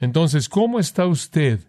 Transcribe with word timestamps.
Entonces, 0.00 0.48
¿cómo 0.48 0.80
está 0.80 1.06
usted 1.06 1.60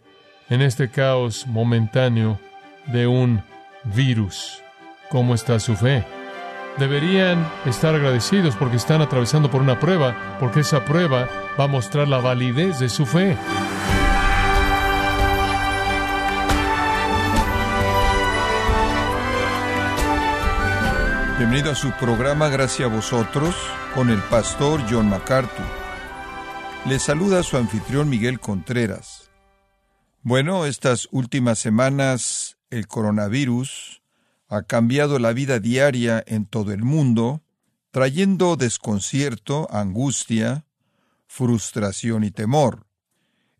en 0.49 0.61
este 0.61 0.89
caos 0.89 1.45
momentáneo 1.47 2.39
de 2.87 3.05
un 3.05 3.43
virus? 3.83 4.63
¿Cómo 5.09 5.35
está 5.35 5.59
su 5.59 5.75
fe? 5.75 6.05
Deberían 6.79 7.45
estar 7.65 7.93
agradecidos 7.93 8.55
porque 8.55 8.77
están 8.77 9.01
atravesando 9.01 9.51
por 9.51 9.61
una 9.61 9.79
prueba, 9.79 10.37
porque 10.39 10.61
esa 10.61 10.85
prueba 10.85 11.27
va 11.59 11.65
a 11.65 11.67
mostrar 11.67 12.07
la 12.07 12.19
validez 12.19 12.79
de 12.79 12.87
su 12.87 13.05
fe. 13.05 13.35
Bienvenido 21.37 21.71
a 21.71 21.75
su 21.75 21.91
programa 21.93 22.47
Gracias 22.47 22.89
a 22.89 22.93
vosotros 22.93 23.53
con 23.93 24.09
el 24.09 24.19
pastor 24.19 24.81
John 24.89 25.09
MacArthur. 25.09 25.80
Le 26.87 26.97
saluda 26.97 27.43
su 27.43 27.57
anfitrión 27.57 28.09
Miguel 28.09 28.39
Contreras. 28.39 29.29
Bueno, 30.23 30.65
estas 30.65 31.07
últimas 31.11 31.59
semanas 31.59 32.57
el 32.71 32.87
coronavirus 32.87 34.01
ha 34.47 34.63
cambiado 34.63 35.19
la 35.19 35.31
vida 35.31 35.59
diaria 35.59 36.23
en 36.25 36.47
todo 36.47 36.73
el 36.73 36.81
mundo, 36.81 37.43
trayendo 37.91 38.55
desconcierto, 38.55 39.67
angustia, 39.71 40.65
frustración 41.27 42.23
y 42.23 42.31
temor. 42.31 42.87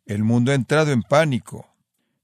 El 0.08 0.24
mundo 0.24 0.52
ha 0.52 0.56
entrado 0.56 0.92
en 0.92 1.04
pánico. 1.04 1.68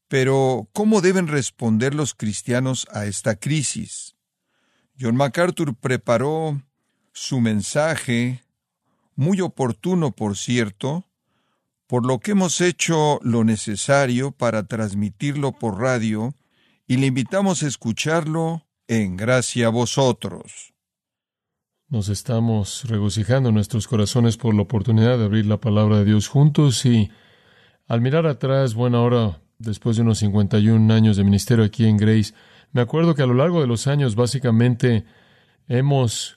Pero, 0.08 0.68
¿cómo 0.73 1.02
deben 1.02 1.28
responder 1.28 1.94
los 1.94 2.16
cristianos 2.16 2.88
a 2.92 3.06
esta 3.06 3.36
crisis? 3.36 4.16
John 5.00 5.16
MacArthur 5.16 5.76
preparó 5.76 6.59
su 7.14 7.40
mensaje, 7.40 8.44
muy 9.18 9.42
oportuno 9.42 10.12
por 10.12 10.38
cierto, 10.38 11.04
por 11.88 12.06
lo 12.06 12.20
que 12.20 12.32
hemos 12.32 12.62
hecho 12.62 13.20
lo 13.24 13.44
necesario 13.44 14.32
para 14.32 14.68
transmitirlo 14.68 15.52
por 15.52 15.80
radio 15.82 16.36
y 16.88 16.98
le 16.98 17.08
invitamos 17.08 17.64
a 17.64 17.68
escucharlo 17.68 18.66
en 18.88 19.18
gracia 19.18 19.68
a 19.68 19.72
vosotros. 19.72 20.74
Nos 21.90 22.09
estamos 22.09 22.84
regocijando 22.86 23.52
nuestros 23.52 23.88
corazones 23.88 24.38
por 24.38 24.54
la 24.54 24.62
oportunidad 24.62 25.18
de 25.18 25.26
abrir 25.26 25.46
la 25.46 25.59
palabra 25.59 26.00
de 26.00 26.06
Dios 26.06 26.28
juntos 26.28 26.86
y 26.86 27.09
al 27.88 28.02
mirar 28.02 28.28
atrás, 28.28 28.76
bueno, 28.76 28.98
ahora 29.00 29.42
después 29.58 29.96
de 29.96 30.04
unos 30.04 30.20
51 30.20 30.94
años 30.94 31.18
de 31.18 31.24
ministerio 31.24 31.64
aquí 31.66 31.86
en 31.86 31.98
Grace, 31.98 32.34
me 32.72 32.81
acuerdo 32.81 33.16
que 33.16 33.24
a 33.24 33.26
lo 33.26 33.34
largo 33.34 33.62
de 33.62 33.68
los 33.68 33.88
años 33.88 34.16
básicamente 34.16 35.06
hemos 35.68 36.37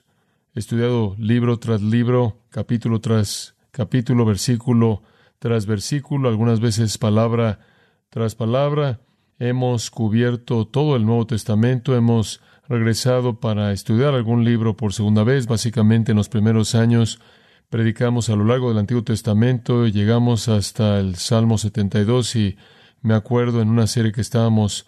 estudiado 0.53 1.15
libro 1.17 1.59
tras 1.59 1.81
libro, 1.81 2.39
capítulo 2.49 2.99
tras 2.99 3.55
capítulo, 3.71 4.25
versículo 4.25 5.03
tras 5.39 5.65
versículo, 5.65 6.29
algunas 6.29 6.59
veces 6.59 6.97
palabra 6.97 7.59
tras 8.09 8.35
palabra, 8.35 8.99
hemos 9.39 9.89
cubierto 9.89 10.67
todo 10.67 10.95
el 10.95 11.05
Nuevo 11.05 11.25
Testamento, 11.25 11.95
hemos 11.95 12.41
regresado 12.67 13.39
para 13.39 13.71
estudiar 13.71 14.13
algún 14.13 14.43
libro 14.43 14.77
por 14.77 14.93
segunda 14.93 15.23
vez. 15.23 15.47
Básicamente 15.47 16.11
en 16.11 16.17
los 16.17 16.29
primeros 16.29 16.75
años 16.75 17.19
predicamos 17.69 18.29
a 18.29 18.35
lo 18.35 18.43
largo 18.43 18.69
del 18.69 18.77
Antiguo 18.77 19.03
Testamento 19.03 19.87
y 19.87 19.91
llegamos 19.91 20.47
hasta 20.49 20.99
el 20.99 21.15
Salmo 21.15 21.57
72 21.57 22.35
y 22.35 22.57
me 23.01 23.13
acuerdo 23.13 23.61
en 23.61 23.69
una 23.69 23.87
serie 23.87 24.11
que 24.11 24.21
estábamos 24.21 24.85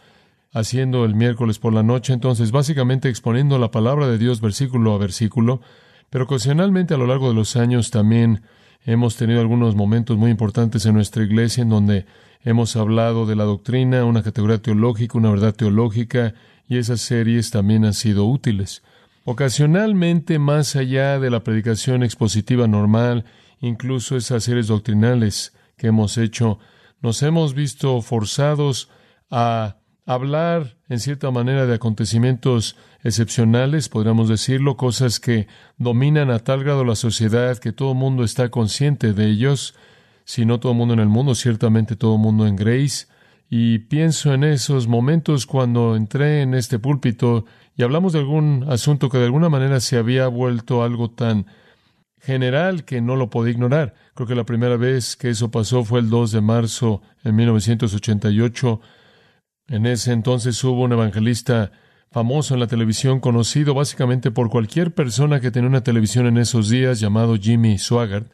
haciendo 0.53 1.03
el 1.03 1.15
miércoles 1.15 1.59
por 1.59 1.73
la 1.73 1.83
noche, 1.83 2.13
entonces 2.13 2.51
básicamente 2.51 3.09
exponiendo 3.09 3.59
la 3.59 3.71
palabra 3.71 4.07
de 4.07 4.17
Dios 4.17 4.39
versículo 4.39 4.93
a 4.93 4.97
versículo, 4.97 5.61
pero 6.09 6.23
ocasionalmente 6.23 6.93
a 6.93 6.97
lo 6.97 7.07
largo 7.07 7.27
de 7.27 7.35
los 7.35 7.55
años 7.57 7.91
también 7.91 8.43
hemos 8.85 9.17
tenido 9.17 9.41
algunos 9.41 9.75
momentos 9.75 10.17
muy 10.17 10.31
importantes 10.31 10.85
en 10.85 10.93
nuestra 10.93 11.23
iglesia 11.23 11.63
en 11.63 11.69
donde 11.69 12.05
Hemos 12.45 12.75
hablado 12.75 13.25
de 13.25 13.37
la 13.37 13.45
doctrina, 13.45 14.03
una 14.03 14.21
categoría 14.21 14.61
teológica, 14.61 15.17
una 15.17 15.31
verdad 15.31 15.55
teológica, 15.55 16.33
y 16.67 16.77
esas 16.77 16.99
series 16.99 17.51
también 17.51 17.85
han 17.85 17.93
sido 17.93 18.25
útiles. 18.25 18.83
Ocasionalmente, 19.23 20.39
más 20.39 20.75
allá 20.75 21.19
de 21.19 21.29
la 21.29 21.45
predicación 21.45 22.03
expositiva 22.03 22.67
normal, 22.67 23.23
incluso 23.61 24.17
esas 24.17 24.43
series 24.43 24.67
doctrinales 24.67 25.53
que 25.77 25.87
hemos 25.87 26.17
hecho, 26.17 26.59
nos 27.01 27.23
hemos 27.23 27.53
visto 27.53 28.01
forzados 28.01 28.89
a 29.31 29.77
hablar 30.05 30.77
en 30.89 30.99
cierta 30.99 31.31
manera 31.31 31.65
de 31.65 31.75
acontecimientos 31.75 32.75
excepcionales, 33.03 33.89
podríamos 33.89 34.29
decirlo, 34.29 34.77
cosas 34.77 35.19
que 35.19 35.47
dominan 35.77 36.29
a 36.29 36.39
tal 36.39 36.63
grado 36.63 36.83
la 36.83 36.95
sociedad 36.95 37.57
que 37.57 37.71
todo 37.71 37.91
el 37.91 37.97
mundo 37.97 38.23
está 38.23 38.49
consciente 38.49 39.13
de 39.13 39.27
ellos, 39.27 39.75
si 40.25 40.45
no 40.45 40.59
todo 40.59 40.71
el 40.71 40.77
mundo 40.77 40.93
en 40.93 40.99
el 40.99 41.09
mundo, 41.09 41.35
ciertamente 41.35 41.95
todo 41.95 42.15
el 42.15 42.21
mundo 42.21 42.47
en 42.47 42.55
Grace. 42.55 43.07
Y 43.49 43.79
pienso 43.79 44.33
en 44.33 44.43
esos 44.43 44.87
momentos 44.87 45.45
cuando 45.45 45.95
entré 45.95 46.41
en 46.41 46.53
este 46.53 46.79
púlpito 46.79 47.45
y 47.75 47.83
hablamos 47.83 48.13
de 48.13 48.19
algún 48.19 48.65
asunto 48.69 49.09
que 49.09 49.17
de 49.17 49.25
alguna 49.25 49.49
manera 49.49 49.79
se 49.79 49.97
había 49.97 50.27
vuelto 50.27 50.83
algo 50.83 51.11
tan 51.11 51.45
general 52.19 52.85
que 52.85 53.01
no 53.01 53.15
lo 53.15 53.29
podía 53.29 53.51
ignorar. 53.51 53.93
Creo 54.15 54.27
que 54.27 54.35
la 54.35 54.45
primera 54.45 54.77
vez 54.77 55.15
que 55.15 55.29
eso 55.29 55.51
pasó 55.51 55.83
fue 55.83 55.99
el 55.99 56.09
2 56.09 56.31
de 56.31 56.41
marzo 56.41 57.01
en 57.23 57.35
1988. 57.35 58.81
En 59.67 59.85
ese 59.85 60.11
entonces 60.11 60.63
hubo 60.63 60.83
un 60.83 60.91
evangelista 60.93 61.71
famoso 62.11 62.53
en 62.53 62.59
la 62.59 62.67
televisión, 62.67 63.19
conocido 63.19 63.73
básicamente 63.73 64.29
por 64.29 64.49
cualquier 64.49 64.93
persona 64.93 65.39
que 65.39 65.51
tenía 65.51 65.69
una 65.69 65.83
televisión 65.83 66.27
en 66.27 66.37
esos 66.37 66.69
días, 66.69 66.99
llamado 66.99 67.35
Jimmy 67.37 67.77
Swaggart 67.77 68.27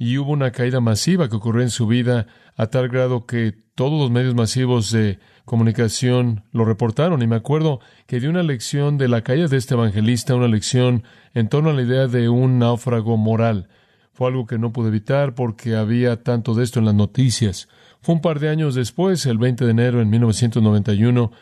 y 0.00 0.16
hubo 0.16 0.32
una 0.32 0.50
caída 0.50 0.80
masiva 0.80 1.28
que 1.28 1.36
ocurrió 1.36 1.62
en 1.62 1.68
su 1.68 1.86
vida 1.86 2.26
a 2.56 2.68
tal 2.68 2.88
grado 2.88 3.26
que 3.26 3.54
todos 3.74 4.00
los 4.00 4.10
medios 4.10 4.34
masivos 4.34 4.90
de 4.90 5.18
comunicación 5.44 6.42
lo 6.52 6.64
reportaron. 6.64 7.20
Y 7.20 7.26
me 7.26 7.36
acuerdo 7.36 7.80
que 8.06 8.18
dio 8.18 8.30
una 8.30 8.42
lección 8.42 8.96
de 8.96 9.08
la 9.08 9.20
caída 9.20 9.46
de 9.46 9.58
este 9.58 9.74
evangelista, 9.74 10.34
una 10.34 10.48
lección 10.48 11.04
en 11.34 11.50
torno 11.50 11.68
a 11.68 11.74
la 11.74 11.82
idea 11.82 12.06
de 12.06 12.30
un 12.30 12.58
náufrago 12.58 13.18
moral. 13.18 13.68
Fue 14.14 14.28
algo 14.28 14.46
que 14.46 14.58
no 14.58 14.72
pude 14.72 14.88
evitar 14.88 15.34
porque 15.34 15.76
había 15.76 16.22
tanto 16.22 16.54
de 16.54 16.64
esto 16.64 16.78
en 16.78 16.86
las 16.86 16.94
noticias. 16.94 17.68
Fue 18.02 18.14
un 18.14 18.20
par 18.20 18.40
de 18.40 18.48
años 18.48 18.74
después, 18.74 19.26
el 19.26 19.38
20 19.38 19.64
de 19.64 19.70
enero 19.70 20.00
en 20.00 20.08
1991, 20.08 21.32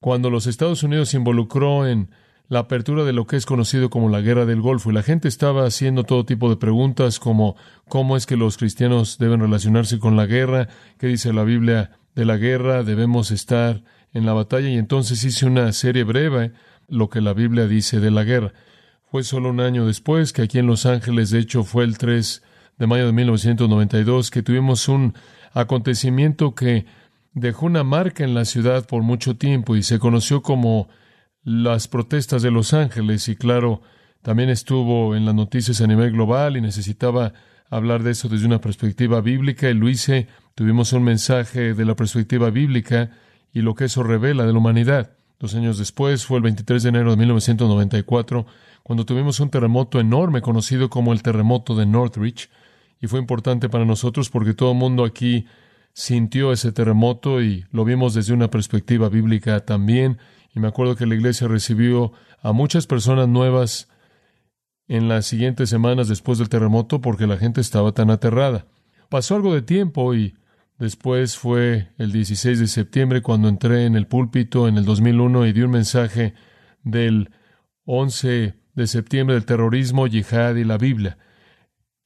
cuando 0.00 0.30
los 0.30 0.46
Estados 0.46 0.82
Unidos 0.82 1.08
se 1.08 1.16
involucró 1.16 1.86
en 1.86 2.10
la 2.48 2.60
apertura 2.60 3.02
de 3.02 3.12
lo 3.12 3.26
que 3.26 3.36
es 3.36 3.44
conocido 3.44 3.90
como 3.90 4.08
la 4.08 4.20
guerra 4.20 4.46
del 4.46 4.60
Golfo 4.60 4.90
y 4.90 4.94
la 4.94 5.02
gente 5.02 5.26
estaba 5.26 5.66
haciendo 5.66 6.04
todo 6.04 6.24
tipo 6.24 6.48
de 6.48 6.56
preguntas 6.56 7.18
como 7.18 7.56
cómo 7.88 8.16
es 8.16 8.24
que 8.24 8.36
los 8.36 8.56
cristianos 8.56 9.18
deben 9.18 9.40
relacionarse 9.40 9.98
con 9.98 10.16
la 10.16 10.26
guerra, 10.26 10.68
qué 10.98 11.08
dice 11.08 11.32
la 11.32 11.42
Biblia 11.42 11.98
de 12.14 12.24
la 12.24 12.36
guerra, 12.36 12.84
debemos 12.84 13.32
estar 13.32 13.82
en 14.12 14.26
la 14.26 14.32
batalla 14.32 14.68
y 14.68 14.78
entonces 14.78 15.24
hice 15.24 15.46
una 15.46 15.72
serie 15.72 16.04
breve 16.04 16.52
lo 16.88 17.10
que 17.10 17.20
la 17.20 17.32
Biblia 17.32 17.66
dice 17.66 17.98
de 17.98 18.12
la 18.12 18.22
guerra. 18.22 18.52
Fue 19.10 19.24
solo 19.24 19.50
un 19.50 19.60
año 19.60 19.86
después 19.86 20.32
que 20.32 20.42
aquí 20.42 20.58
en 20.58 20.66
Los 20.66 20.86
Ángeles, 20.86 21.30
de 21.30 21.40
hecho 21.40 21.64
fue 21.64 21.82
el 21.82 21.98
3 21.98 22.42
de 22.78 22.86
mayo 22.86 23.06
de 23.06 23.12
1992, 23.12 24.30
que 24.30 24.42
tuvimos 24.42 24.88
un 24.88 25.14
acontecimiento 25.56 26.54
que 26.54 26.84
dejó 27.32 27.66
una 27.66 27.82
marca 27.82 28.24
en 28.24 28.34
la 28.34 28.44
ciudad 28.44 28.86
por 28.86 29.02
mucho 29.02 29.36
tiempo 29.36 29.74
y 29.74 29.82
se 29.82 29.98
conoció 29.98 30.42
como 30.42 30.88
las 31.44 31.88
protestas 31.88 32.42
de 32.42 32.50
Los 32.50 32.74
Ángeles 32.74 33.26
y 33.28 33.36
claro, 33.36 33.80
también 34.20 34.50
estuvo 34.50 35.16
en 35.16 35.24
las 35.24 35.34
noticias 35.34 35.80
a 35.80 35.86
nivel 35.86 36.12
global 36.12 36.58
y 36.58 36.60
necesitaba 36.60 37.32
hablar 37.70 38.02
de 38.02 38.10
eso 38.10 38.28
desde 38.28 38.44
una 38.44 38.60
perspectiva 38.60 39.22
bíblica 39.22 39.70
y 39.70 39.74
lo 39.74 39.88
hice. 39.88 40.28
Tuvimos 40.54 40.92
un 40.92 41.04
mensaje 41.04 41.72
de 41.72 41.84
la 41.86 41.96
perspectiva 41.96 42.50
bíblica 42.50 43.12
y 43.50 43.62
lo 43.62 43.74
que 43.74 43.86
eso 43.86 44.02
revela 44.02 44.44
de 44.44 44.52
la 44.52 44.58
humanidad. 44.58 45.12
Dos 45.38 45.54
años 45.54 45.78
después, 45.78 46.26
fue 46.26 46.36
el 46.36 46.42
23 46.42 46.82
de 46.82 46.88
enero 46.90 47.10
de 47.12 47.16
1994, 47.16 48.46
cuando 48.82 49.06
tuvimos 49.06 49.40
un 49.40 49.48
terremoto 49.48 50.00
enorme 50.00 50.42
conocido 50.42 50.90
como 50.90 51.14
el 51.14 51.22
terremoto 51.22 51.74
de 51.74 51.86
Northridge, 51.86 52.50
y 53.00 53.06
fue 53.06 53.18
importante 53.18 53.68
para 53.68 53.84
nosotros 53.84 54.30
porque 54.30 54.54
todo 54.54 54.72
el 54.72 54.78
mundo 54.78 55.04
aquí 55.04 55.46
sintió 55.92 56.52
ese 56.52 56.72
terremoto 56.72 57.42
y 57.42 57.64
lo 57.72 57.84
vimos 57.84 58.14
desde 58.14 58.34
una 58.34 58.50
perspectiva 58.50 59.08
bíblica 59.08 59.64
también, 59.64 60.18
y 60.54 60.60
me 60.60 60.68
acuerdo 60.68 60.96
que 60.96 61.06
la 61.06 61.14
iglesia 61.14 61.48
recibió 61.48 62.12
a 62.42 62.52
muchas 62.52 62.86
personas 62.86 63.28
nuevas 63.28 63.88
en 64.88 65.08
las 65.08 65.26
siguientes 65.26 65.68
semanas 65.68 66.08
después 66.08 66.38
del 66.38 66.48
terremoto 66.48 67.00
porque 67.00 67.26
la 67.26 67.36
gente 67.36 67.60
estaba 67.60 67.92
tan 67.92 68.10
aterrada. 68.10 68.66
Pasó 69.08 69.36
algo 69.36 69.54
de 69.54 69.62
tiempo 69.62 70.14
y 70.14 70.34
después 70.78 71.36
fue 71.36 71.88
el 71.98 72.12
16 72.12 72.60
de 72.60 72.66
septiembre 72.68 73.22
cuando 73.22 73.48
entré 73.48 73.84
en 73.84 73.96
el 73.96 74.06
púlpito 74.06 74.68
en 74.68 74.76
el 74.76 74.84
2001 74.84 75.46
y 75.46 75.52
di 75.52 75.62
un 75.62 75.70
mensaje 75.70 76.34
del 76.82 77.30
11 77.84 78.54
de 78.74 78.86
septiembre 78.86 79.34
del 79.34 79.46
terrorismo, 79.46 80.06
yihad 80.06 80.56
y 80.56 80.64
la 80.64 80.78
Biblia. 80.78 81.18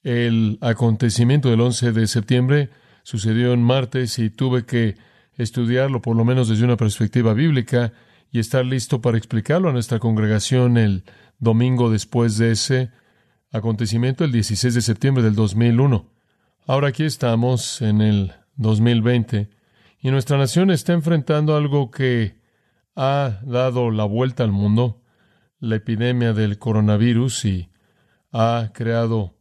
El 0.02 0.58
acontecimiento 0.62 1.50
del 1.50 1.61
11 1.61 1.93
de 1.93 2.06
septiembre 2.06 2.70
sucedió 3.02 3.52
en 3.52 3.62
martes 3.62 4.19
y 4.19 4.31
tuve 4.31 4.64
que 4.64 4.97
estudiarlo 5.35 6.00
por 6.00 6.17
lo 6.17 6.25
menos 6.25 6.49
desde 6.49 6.64
una 6.64 6.76
perspectiva 6.76 7.35
bíblica 7.35 7.93
y 8.31 8.38
estar 8.38 8.64
listo 8.64 9.00
para 9.00 9.19
explicarlo 9.19 9.69
a 9.69 9.73
nuestra 9.73 9.99
congregación 9.99 10.79
el 10.79 11.05
domingo 11.38 11.91
después 11.91 12.38
de 12.38 12.52
ese 12.52 12.91
acontecimiento, 13.52 14.25
el 14.25 14.32
16 14.32 14.75
de 14.75 14.81
septiembre 14.81 15.23
del 15.23 15.35
2001. 15.35 16.06
Ahora 16.67 16.88
aquí 16.88 17.05
estamos 17.05 17.82
en 17.82 18.00
el 18.00 18.32
2020 18.56 19.50
y 20.00 20.11
nuestra 20.11 20.38
nación 20.38 20.70
está 20.70 20.93
enfrentando 20.93 21.56
algo 21.56 21.91
que 21.91 22.38
ha 22.94 23.41
dado 23.43 23.91
la 23.91 24.05
vuelta 24.05 24.44
al 24.44 24.52
mundo, 24.52 25.02
la 25.58 25.76
epidemia 25.76 26.32
del 26.32 26.58
coronavirus, 26.58 27.44
y 27.44 27.70
ha 28.32 28.70
creado 28.73 29.39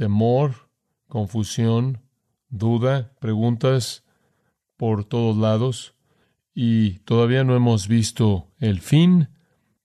temor, 0.00 0.70
confusión, 1.08 2.00
duda, 2.48 3.12
preguntas 3.20 4.02
por 4.78 5.04
todos 5.04 5.36
lados, 5.36 5.94
y 6.54 7.00
todavía 7.00 7.44
no 7.44 7.54
hemos 7.54 7.86
visto 7.86 8.48
el 8.60 8.80
fin, 8.80 9.28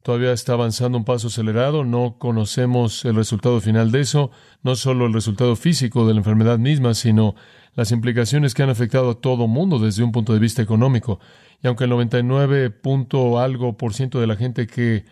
todavía 0.03 0.31
está 0.31 0.53
avanzando 0.53 0.97
un 0.97 1.03
paso 1.03 1.27
acelerado, 1.27 1.83
no 1.83 2.17
conocemos 2.17 3.03
el 3.03 3.15
resultado 3.15 3.59
final 3.59 3.91
de 3.91 3.99
eso, 3.99 4.31
no 4.63 4.77
solo 4.77 5.05
el 5.05 5.11
resultado 5.11 5.57
físico 5.57 6.07
de 6.07 6.13
la 6.13 6.19
enfermedad 6.19 6.59
misma, 6.59 6.93
sino 6.93 7.35
las 7.73 7.91
implicaciones 7.91 8.53
que 8.53 8.63
han 8.63 8.69
afectado 8.69 9.09
a 9.09 9.19
todo 9.19 9.47
mundo 9.47 9.79
desde 9.79 10.01
un 10.01 10.13
punto 10.13 10.31
de 10.31 10.39
vista 10.39 10.61
económico. 10.61 11.19
Y 11.61 11.67
aunque 11.67 11.83
el 11.83 11.89
99 11.89 12.69
punto 12.69 13.37
algo 13.37 13.75
por 13.75 13.93
ciento 13.93 14.21
de 14.21 14.27
la 14.27 14.37
gente 14.37 14.65
que 14.65 15.03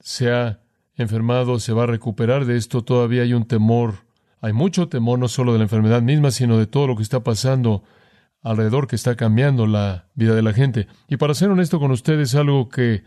se 0.00 0.32
ha 0.32 0.62
enfermado 0.94 1.58
se 1.58 1.74
va 1.74 1.82
a 1.82 1.88
recuperar 1.88 2.46
de 2.46 2.56
esto, 2.56 2.82
todavía 2.82 3.20
hay 3.20 3.34
un 3.34 3.46
temor 3.46 4.05
hay 4.40 4.52
mucho 4.52 4.88
temor 4.88 5.18
no 5.18 5.28
solo 5.28 5.52
de 5.52 5.58
la 5.58 5.64
enfermedad 5.64 6.02
misma, 6.02 6.30
sino 6.30 6.58
de 6.58 6.66
todo 6.66 6.86
lo 6.86 6.96
que 6.96 7.02
está 7.02 7.20
pasando 7.20 7.82
alrededor, 8.42 8.86
que 8.86 8.96
está 8.96 9.16
cambiando 9.16 9.66
la 9.66 10.06
vida 10.14 10.34
de 10.34 10.42
la 10.42 10.52
gente. 10.52 10.86
Y 11.08 11.16
para 11.16 11.34
ser 11.34 11.50
honesto 11.50 11.80
con 11.80 11.90
ustedes, 11.90 12.34
algo 12.34 12.68
que 12.68 13.02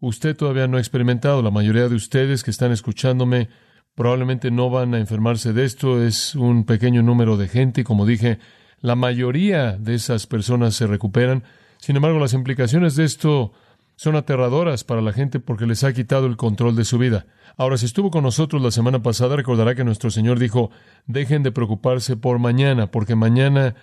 usted 0.00 0.36
todavía 0.36 0.66
no 0.66 0.76
ha 0.76 0.80
experimentado. 0.80 1.42
La 1.42 1.50
mayoría 1.50 1.88
de 1.88 1.94
ustedes 1.94 2.42
que 2.42 2.50
están 2.50 2.72
escuchándome 2.72 3.48
probablemente 3.94 4.50
no 4.50 4.68
van 4.68 4.94
a 4.94 4.98
enfermarse 4.98 5.52
de 5.52 5.64
esto. 5.64 6.02
Es 6.02 6.34
un 6.34 6.64
pequeño 6.64 7.02
número 7.02 7.36
de 7.36 7.48
gente 7.48 7.80
y 7.80 7.84
como 7.84 8.04
dije, 8.04 8.38
la 8.80 8.96
mayoría 8.96 9.72
de 9.78 9.94
esas 9.94 10.26
personas 10.26 10.74
se 10.74 10.86
recuperan. 10.86 11.44
Sin 11.78 11.96
embargo, 11.96 12.18
las 12.18 12.34
implicaciones 12.34 12.96
de 12.96 13.04
esto 13.04 13.52
son 13.96 14.14
aterradoras 14.14 14.84
para 14.84 15.00
la 15.00 15.12
gente 15.12 15.40
porque 15.40 15.66
les 15.66 15.82
ha 15.82 15.92
quitado 15.92 16.26
el 16.26 16.36
control 16.36 16.76
de 16.76 16.84
su 16.84 16.98
vida. 16.98 17.26
Ahora, 17.56 17.78
si 17.78 17.86
estuvo 17.86 18.10
con 18.10 18.22
nosotros 18.22 18.60
la 18.62 18.70
semana 18.70 19.02
pasada, 19.02 19.36
recordará 19.36 19.74
que 19.74 19.84
nuestro 19.84 20.10
Señor 20.10 20.38
dijo, 20.38 20.70
dejen 21.06 21.42
de 21.42 21.52
preocuparse 21.52 22.16
por 22.16 22.38
mañana, 22.38 22.90
porque 22.90 23.14
mañana 23.14 23.74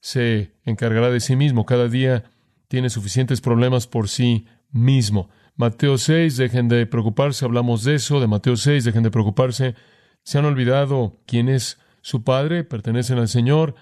se 0.00 0.54
encargará 0.64 1.10
de 1.10 1.20
sí 1.20 1.36
mismo. 1.36 1.66
Cada 1.66 1.88
día 1.88 2.24
tiene 2.68 2.88
suficientes 2.88 3.42
problemas 3.42 3.86
por 3.86 4.08
sí 4.08 4.46
mismo. 4.70 5.28
Mateo 5.56 5.98
6, 5.98 6.36
dejen 6.36 6.68
de 6.68 6.86
preocuparse, 6.86 7.44
hablamos 7.44 7.84
de 7.84 7.96
eso, 7.96 8.20
de 8.20 8.26
Mateo 8.26 8.56
6, 8.56 8.84
dejen 8.84 9.02
de 9.02 9.10
preocuparse. 9.10 9.74
Se 10.22 10.38
han 10.38 10.46
olvidado 10.46 11.20
quién 11.26 11.48
es 11.48 11.78
su 12.00 12.24
Padre, 12.24 12.64
pertenecen 12.64 13.18
al 13.18 13.28
Señor, 13.28 13.74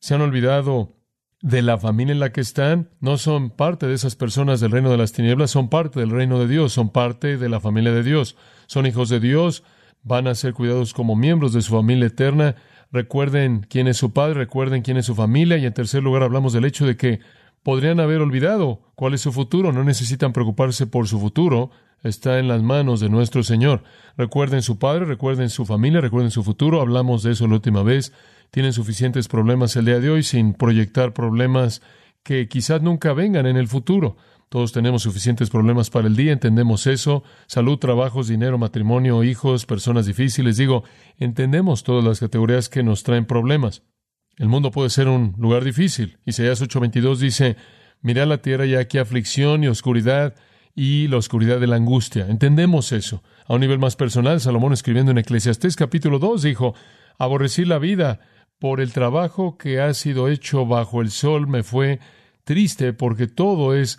se 0.00 0.14
han 0.14 0.20
olvidado 0.20 0.99
de 1.42 1.62
la 1.62 1.78
familia 1.78 2.12
en 2.12 2.20
la 2.20 2.32
que 2.32 2.40
están, 2.40 2.90
no 3.00 3.16
son 3.16 3.50
parte 3.50 3.86
de 3.86 3.94
esas 3.94 4.14
personas 4.14 4.60
del 4.60 4.72
reino 4.72 4.90
de 4.90 4.98
las 4.98 5.12
tinieblas, 5.12 5.50
son 5.50 5.68
parte 5.68 6.00
del 6.00 6.10
reino 6.10 6.38
de 6.38 6.46
Dios, 6.46 6.72
son 6.72 6.90
parte 6.90 7.38
de 7.38 7.48
la 7.48 7.60
familia 7.60 7.92
de 7.92 8.02
Dios, 8.02 8.36
son 8.66 8.86
hijos 8.86 9.08
de 9.08 9.20
Dios, 9.20 9.62
van 10.02 10.26
a 10.26 10.34
ser 10.34 10.52
cuidados 10.52 10.92
como 10.92 11.16
miembros 11.16 11.52
de 11.52 11.62
su 11.62 11.72
familia 11.72 12.06
eterna. 12.06 12.56
Recuerden 12.92 13.66
quién 13.68 13.88
es 13.88 13.96
su 13.96 14.12
padre, 14.12 14.34
recuerden 14.34 14.82
quién 14.82 14.96
es 14.96 15.06
su 15.06 15.14
familia. 15.14 15.56
Y 15.56 15.66
en 15.66 15.74
tercer 15.74 16.02
lugar 16.02 16.22
hablamos 16.22 16.52
del 16.52 16.64
hecho 16.64 16.86
de 16.86 16.96
que 16.96 17.20
podrían 17.62 18.00
haber 18.00 18.20
olvidado 18.20 18.80
cuál 18.94 19.14
es 19.14 19.20
su 19.20 19.32
futuro, 19.32 19.72
no 19.72 19.84
necesitan 19.84 20.32
preocuparse 20.32 20.86
por 20.86 21.06
su 21.08 21.20
futuro, 21.20 21.70
está 22.02 22.38
en 22.38 22.48
las 22.48 22.62
manos 22.62 23.00
de 23.00 23.10
nuestro 23.10 23.42
Señor. 23.42 23.82
Recuerden 24.16 24.62
su 24.62 24.78
padre, 24.78 25.04
recuerden 25.04 25.50
su 25.50 25.66
familia, 25.66 26.00
recuerden 26.00 26.30
su 26.30 26.42
futuro, 26.42 26.80
hablamos 26.80 27.22
de 27.22 27.32
eso 27.32 27.46
la 27.46 27.54
última 27.54 27.82
vez 27.82 28.12
tienen 28.50 28.72
suficientes 28.72 29.28
problemas 29.28 29.76
el 29.76 29.84
día 29.84 30.00
de 30.00 30.10
hoy 30.10 30.22
sin 30.22 30.54
proyectar 30.54 31.12
problemas 31.12 31.82
que 32.22 32.48
quizás 32.48 32.82
nunca 32.82 33.12
vengan 33.12 33.46
en 33.46 33.56
el 33.56 33.68
futuro. 33.68 34.16
Todos 34.48 34.72
tenemos 34.72 35.02
suficientes 35.02 35.48
problemas 35.48 35.90
para 35.90 36.08
el 36.08 36.16
día, 36.16 36.32
entendemos 36.32 36.88
eso. 36.88 37.22
Salud, 37.46 37.78
trabajos, 37.78 38.26
dinero, 38.26 38.58
matrimonio, 38.58 39.22
hijos, 39.22 39.64
personas 39.64 40.06
difíciles. 40.06 40.56
Digo, 40.56 40.82
entendemos 41.18 41.84
todas 41.84 42.04
las 42.04 42.18
categorías 42.18 42.68
que 42.68 42.82
nos 42.82 43.04
traen 43.04 43.26
problemas. 43.26 43.84
El 44.36 44.48
mundo 44.48 44.72
puede 44.72 44.90
ser 44.90 45.06
un 45.06 45.36
lugar 45.38 45.62
difícil. 45.62 46.18
Isaías 46.26 46.60
8:22 46.60 47.18
dice, 47.18 47.56
mirad 48.02 48.26
la 48.26 48.38
tierra 48.38 48.66
y 48.66 48.74
aquí 48.74 48.98
aflicción 48.98 49.62
y 49.62 49.68
oscuridad 49.68 50.34
y 50.74 51.06
la 51.06 51.18
oscuridad 51.18 51.60
de 51.60 51.68
la 51.68 51.76
angustia. 51.76 52.26
Entendemos 52.28 52.90
eso. 52.90 53.22
A 53.46 53.54
un 53.54 53.60
nivel 53.60 53.78
más 53.78 53.94
personal, 53.94 54.40
Salomón 54.40 54.72
escribiendo 54.72 55.12
en 55.12 55.18
Eclesiastés 55.18 55.76
capítulo 55.76 56.18
2 56.18 56.42
dijo, 56.42 56.74
aborrecí 57.18 57.64
la 57.64 57.78
vida 57.78 58.18
por 58.60 58.80
el 58.80 58.92
trabajo 58.92 59.56
que 59.56 59.80
ha 59.80 59.92
sido 59.94 60.28
hecho 60.28 60.66
bajo 60.66 61.00
el 61.00 61.10
sol 61.10 61.48
me 61.48 61.64
fue 61.64 61.98
triste 62.44 62.92
porque 62.92 63.26
todo 63.26 63.74
es 63.74 63.98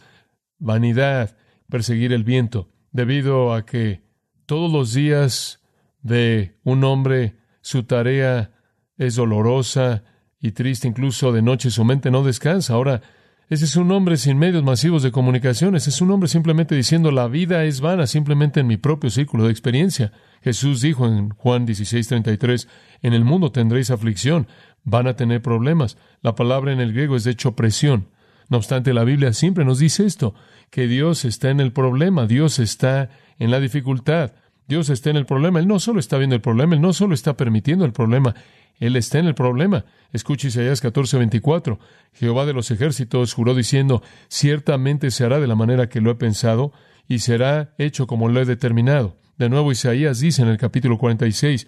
vanidad, 0.60 1.36
perseguir 1.68 2.14
el 2.14 2.24
viento, 2.24 2.70
debido 2.92 3.54
a 3.54 3.66
que 3.66 4.04
todos 4.46 4.72
los 4.72 4.94
días 4.94 5.62
de 6.02 6.60
un 6.64 6.84
hombre 6.84 7.38
su 7.62 7.84
tarea 7.84 8.52
es 8.98 9.16
dolorosa 9.16 10.04
y 10.40 10.52
triste, 10.52 10.88
incluso 10.88 11.32
de 11.32 11.42
noche 11.42 11.72
su 11.72 11.84
mente 11.84 12.12
no 12.12 12.24
descansa. 12.24 12.76
Ahora, 12.76 13.02
ese 13.52 13.66
es 13.66 13.76
un 13.76 13.92
hombre 13.92 14.16
sin 14.16 14.38
medios 14.38 14.64
masivos 14.64 15.04
de 15.04 15.12
comunicaciones, 15.12 15.86
es 15.86 16.00
un 16.00 16.10
hombre 16.12 16.30
simplemente 16.30 16.74
diciendo 16.74 17.12
la 17.12 17.28
vida 17.28 17.66
es 17.66 17.82
vana, 17.82 18.08
simplemente 18.08 18.62
en 18.62 18.68
mi 18.68 18.78
propio 18.78 19.10
círculo 19.10 19.44
de 19.44 19.52
experiencia. 19.52 20.14
Jesús 20.42 20.80
dijo 20.80 21.06
en 21.06 21.32
Juan 21.32 21.68
16:33, 21.68 22.70
en 23.02 23.12
el 23.12 23.26
mundo 23.26 23.52
tendréis 23.52 23.92
aflicción, 23.92 24.48
van 24.86 25.06
a 25.08 25.18
tener 25.18 25.42
problemas. 25.42 25.98
La 26.22 26.34
palabra 26.34 26.72
en 26.72 26.80
el 26.80 26.94
griego 26.94 27.18
es 27.18 27.26
de 27.26 27.32
hecho 27.32 27.54
presión. 27.54 28.08
No 28.48 28.56
obstante, 28.56 28.94
la 28.94 29.04
Biblia 29.04 29.34
siempre 29.34 29.66
nos 29.66 29.80
dice 29.80 30.06
esto, 30.06 30.34
que 30.70 30.88
Dios 30.88 31.26
está 31.26 31.50
en 31.50 31.60
el 31.60 31.74
problema, 31.74 32.28
Dios 32.28 32.58
está 32.58 33.10
en 33.38 33.52
la 33.52 33.60
dificultad, 33.60 34.32
Dios 34.72 34.90
está 34.90 35.10
en 35.10 35.18
el 35.18 35.26
problema. 35.26 35.60
Él 35.60 35.68
no 35.68 35.80
solo 35.80 36.00
está 36.00 36.18
viendo 36.18 36.34
el 36.34 36.42
problema, 36.42 36.76
Él 36.76 36.82
no 36.82 36.94
solo 36.94 37.14
está 37.14 37.36
permitiendo 37.36 37.84
el 37.84 37.92
problema, 37.92 38.36
Él 38.80 38.96
está 38.96 39.20
en 39.20 39.26
el 39.26 39.36
problema. 39.36 39.84
Escuche 40.14 40.48
Isaías 40.48 40.82
14:24. 40.82 41.78
Jehová 42.14 42.46
de 42.46 42.54
los 42.54 42.72
ejércitos 42.72 43.34
juró 43.34 43.54
diciendo, 43.54 44.02
ciertamente 44.30 45.12
se 45.12 45.26
hará 45.26 45.42
de 45.42 45.48
la 45.48 45.56
manera 45.56 45.90
que 45.90 46.00
lo 46.00 46.10
he 46.10 46.16
pensado 46.16 46.72
y 47.06 47.20
será 47.20 47.76
hecho 47.80 48.08
como 48.08 48.30
lo 48.30 48.40
he 48.40 48.46
determinado. 48.46 49.18
De 49.38 49.50
nuevo, 49.50 49.74
Isaías 49.74 50.22
dice 50.22 50.42
en 50.42 50.48
el 50.48 50.58
capítulo 50.58 50.98
46, 50.98 51.68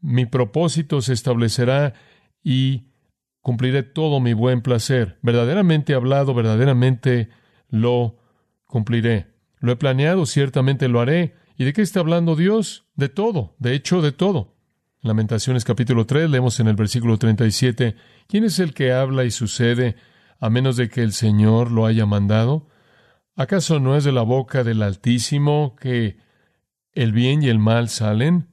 mi 0.00 0.26
propósito 0.26 1.02
se 1.02 1.12
establecerá 1.12 1.94
y 2.42 2.88
cumpliré 3.42 3.84
todo 3.84 4.18
mi 4.18 4.32
buen 4.32 4.60
placer. 4.60 5.18
Verdaderamente 5.22 5.94
hablado, 5.94 6.34
verdaderamente 6.34 7.28
lo 7.68 8.18
cumpliré. 8.66 9.28
Lo 9.60 9.70
he 9.70 9.76
planeado, 9.76 10.26
ciertamente 10.26 10.88
lo 10.88 11.00
haré. 11.00 11.36
¿Y 11.60 11.64
de 11.64 11.74
qué 11.74 11.82
está 11.82 12.00
hablando 12.00 12.36
Dios? 12.36 12.86
De 12.94 13.10
todo, 13.10 13.54
de 13.58 13.74
hecho, 13.74 14.00
de 14.00 14.12
todo. 14.12 14.56
Lamentaciones 15.02 15.66
capítulo 15.66 16.06
3, 16.06 16.30
leemos 16.30 16.58
en 16.58 16.68
el 16.68 16.74
versículo 16.74 17.18
37, 17.18 17.96
¿quién 18.28 18.44
es 18.44 18.60
el 18.60 18.72
que 18.72 18.94
habla 18.94 19.24
y 19.24 19.30
sucede 19.30 19.96
a 20.38 20.48
menos 20.48 20.78
de 20.78 20.88
que 20.88 21.02
el 21.02 21.12
Señor 21.12 21.70
lo 21.70 21.84
haya 21.84 22.06
mandado? 22.06 22.66
¿Acaso 23.36 23.78
no 23.78 23.94
es 23.94 24.04
de 24.04 24.12
la 24.12 24.22
boca 24.22 24.64
del 24.64 24.82
Altísimo 24.82 25.76
que 25.78 26.16
el 26.94 27.12
bien 27.12 27.42
y 27.42 27.50
el 27.50 27.58
mal 27.58 27.90
salen? 27.90 28.48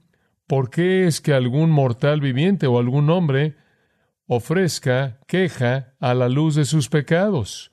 ¿Por 0.46 0.68
qué 0.68 1.06
es 1.06 1.22
que 1.22 1.32
algún 1.32 1.70
mortal 1.70 2.20
viviente 2.20 2.66
o 2.66 2.78
algún 2.78 3.08
hombre 3.08 3.56
ofrezca 4.26 5.18
queja 5.26 5.94
a 5.98 6.12
la 6.12 6.28
luz 6.28 6.56
de 6.56 6.66
sus 6.66 6.90
pecados? 6.90 7.72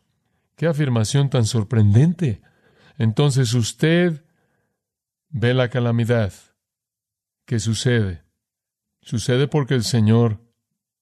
Qué 0.56 0.66
afirmación 0.66 1.30
tan 1.30 1.44
sorprendente. 1.44 2.42
Entonces 2.98 3.54
usted 3.54 4.25
ve 5.38 5.54
la 5.54 5.68
calamidad 5.68 6.32
que 7.46 7.60
sucede. 7.60 8.24
Sucede 9.02 9.50
porque 9.50 9.74
el 9.74 9.84
Señor 9.84 10.40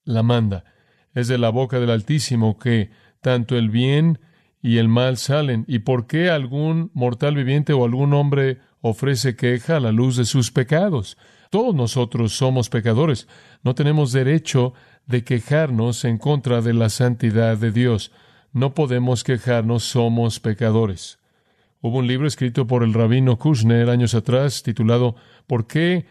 la 0.04 0.24
manda. 0.24 0.66
Es 1.14 1.28
de 1.28 1.38
la 1.38 1.50
boca 1.50 1.80
del 1.80 1.92
Altísimo 1.92 2.58
que 2.58 2.90
tanto 3.22 3.56
el 3.56 3.70
bien 3.70 4.20
y 4.60 4.80
el 4.80 4.88
mal 4.88 5.18
salen. 5.18 5.66
¿Y 5.68 5.80
por 5.80 6.08
qué 6.08 6.32
algún 6.32 6.90
mortal 6.96 7.36
viviente 7.36 7.74
o 7.74 7.86
algún 7.86 8.16
hombre 8.16 8.60
ofrece 8.82 9.36
queja 9.36 9.78
a 9.78 9.80
la 9.80 9.92
luz 9.92 10.18
de 10.18 10.26
sus 10.26 10.52
pecados. 10.52 11.16
Todos 11.52 11.76
nosotros 11.76 12.34
somos 12.34 12.70
pecadores. 12.70 13.28
No 13.62 13.76
tenemos 13.76 14.12
derecho 14.12 14.74
de 15.06 15.24
quejarnos 15.24 16.06
en 16.06 16.18
contra 16.18 16.62
de 16.62 16.74
la 16.74 16.90
santidad 16.90 17.56
de 17.56 17.72
Dios. 17.72 18.12
No 18.52 18.74
podemos 18.74 19.24
quejarnos, 19.24 19.84
somos 19.84 20.40
pecadores. 20.40 21.20
Hubo 21.86 21.98
un 21.98 22.08
libro 22.08 22.28
escrito 22.28 22.66
por 22.66 22.82
el 22.82 22.94
rabino 22.94 23.38
Kushner 23.38 23.90
años 23.90 24.16
atrás 24.16 24.64
titulado 24.64 25.18
¿Por 25.48 25.68
qué 25.68 26.06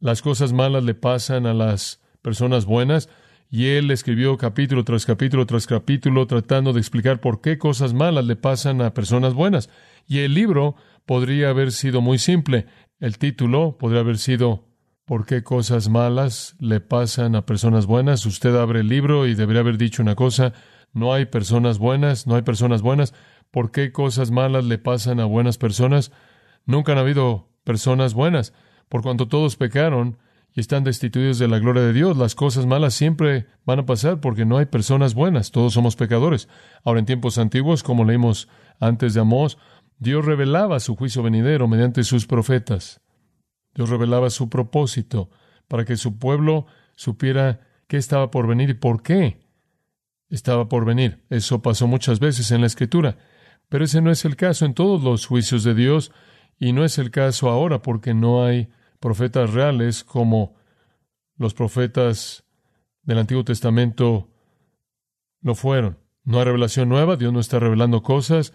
las 0.00 0.22
cosas 0.22 0.54
malas 0.54 0.84
le 0.84 0.94
pasan 0.94 1.44
a 1.44 1.52
las 1.52 2.00
personas 2.22 2.64
buenas? 2.64 3.10
Y 3.50 3.66
él 3.66 3.90
escribió 3.90 4.38
capítulo 4.38 4.84
tras 4.84 5.04
capítulo 5.04 5.44
tras 5.44 5.66
capítulo 5.66 6.26
tratando 6.26 6.72
de 6.72 6.80
explicar 6.80 7.20
por 7.20 7.42
qué 7.42 7.58
cosas 7.58 7.92
malas 7.92 8.24
le 8.24 8.36
pasan 8.36 8.80
a 8.80 8.94
personas 8.94 9.34
buenas. 9.34 9.68
Y 10.06 10.20
el 10.20 10.32
libro 10.32 10.76
podría 11.04 11.50
haber 11.50 11.72
sido 11.72 12.00
muy 12.00 12.16
simple. 12.16 12.64
El 12.98 13.18
título 13.18 13.76
podría 13.78 14.00
haber 14.00 14.16
sido 14.16 14.64
por 15.04 15.26
qué 15.26 15.42
cosas 15.42 15.90
malas 15.90 16.56
le 16.58 16.80
pasan 16.80 17.36
a 17.36 17.44
personas 17.44 17.84
buenas. 17.84 18.24
Usted 18.24 18.56
abre 18.56 18.80
el 18.80 18.88
libro 18.88 19.26
y 19.26 19.34
debería 19.34 19.60
haber 19.60 19.76
dicho 19.76 20.00
una 20.00 20.14
cosa, 20.14 20.54
no 20.94 21.12
hay 21.12 21.26
personas 21.26 21.78
buenas, 21.78 22.26
no 22.26 22.34
hay 22.34 22.42
personas 22.42 22.80
buenas. 22.80 23.12
¿Por 23.52 23.70
qué 23.70 23.92
cosas 23.92 24.30
malas 24.30 24.64
le 24.64 24.78
pasan 24.78 25.20
a 25.20 25.26
buenas 25.26 25.58
personas? 25.58 26.10
Nunca 26.64 26.92
han 26.92 26.98
habido 26.98 27.50
personas 27.64 28.14
buenas. 28.14 28.54
Por 28.88 29.02
cuanto 29.02 29.28
todos 29.28 29.56
pecaron 29.56 30.16
y 30.54 30.60
están 30.60 30.84
destituidos 30.84 31.38
de 31.38 31.48
la 31.48 31.58
gloria 31.58 31.82
de 31.82 31.92
Dios, 31.92 32.16
las 32.16 32.34
cosas 32.34 32.64
malas 32.64 32.94
siempre 32.94 33.46
van 33.66 33.80
a 33.80 33.86
pasar 33.86 34.20
porque 34.20 34.46
no 34.46 34.56
hay 34.56 34.66
personas 34.66 35.12
buenas. 35.12 35.50
Todos 35.50 35.74
somos 35.74 35.96
pecadores. 35.96 36.48
Ahora, 36.82 37.00
en 37.00 37.06
tiempos 37.06 37.36
antiguos, 37.36 37.82
como 37.82 38.06
leímos 38.06 38.48
antes 38.80 39.12
de 39.12 39.20
Amós, 39.20 39.58
Dios 39.98 40.24
revelaba 40.24 40.80
su 40.80 40.96
juicio 40.96 41.22
venidero 41.22 41.68
mediante 41.68 42.04
sus 42.04 42.26
profetas. 42.26 43.02
Dios 43.74 43.90
revelaba 43.90 44.30
su 44.30 44.48
propósito 44.48 45.28
para 45.68 45.84
que 45.84 45.96
su 45.96 46.18
pueblo 46.18 46.64
supiera 46.96 47.60
qué 47.86 47.98
estaba 47.98 48.30
por 48.30 48.46
venir 48.46 48.70
y 48.70 48.74
por 48.74 49.02
qué 49.02 49.42
estaba 50.30 50.70
por 50.70 50.86
venir. 50.86 51.22
Eso 51.28 51.60
pasó 51.60 51.86
muchas 51.86 52.18
veces 52.18 52.50
en 52.50 52.62
la 52.62 52.66
Escritura. 52.66 53.18
Pero 53.72 53.86
ese 53.86 54.02
no 54.02 54.10
es 54.10 54.26
el 54.26 54.36
caso 54.36 54.66
en 54.66 54.74
todos 54.74 55.02
los 55.02 55.24
juicios 55.24 55.64
de 55.64 55.72
Dios 55.72 56.12
y 56.58 56.74
no 56.74 56.84
es 56.84 56.98
el 56.98 57.10
caso 57.10 57.48
ahora 57.48 57.80
porque 57.80 58.12
no 58.12 58.44
hay 58.44 58.68
profetas 59.00 59.54
reales 59.54 60.04
como 60.04 60.56
los 61.38 61.54
profetas 61.54 62.44
del 63.02 63.16
Antiguo 63.16 63.44
Testamento 63.44 64.28
lo 65.40 65.54
fueron. 65.54 65.96
No 66.22 66.38
hay 66.38 66.44
revelación 66.44 66.90
nueva, 66.90 67.16
Dios 67.16 67.32
no 67.32 67.40
está 67.40 67.60
revelando 67.60 68.02
cosas. 68.02 68.52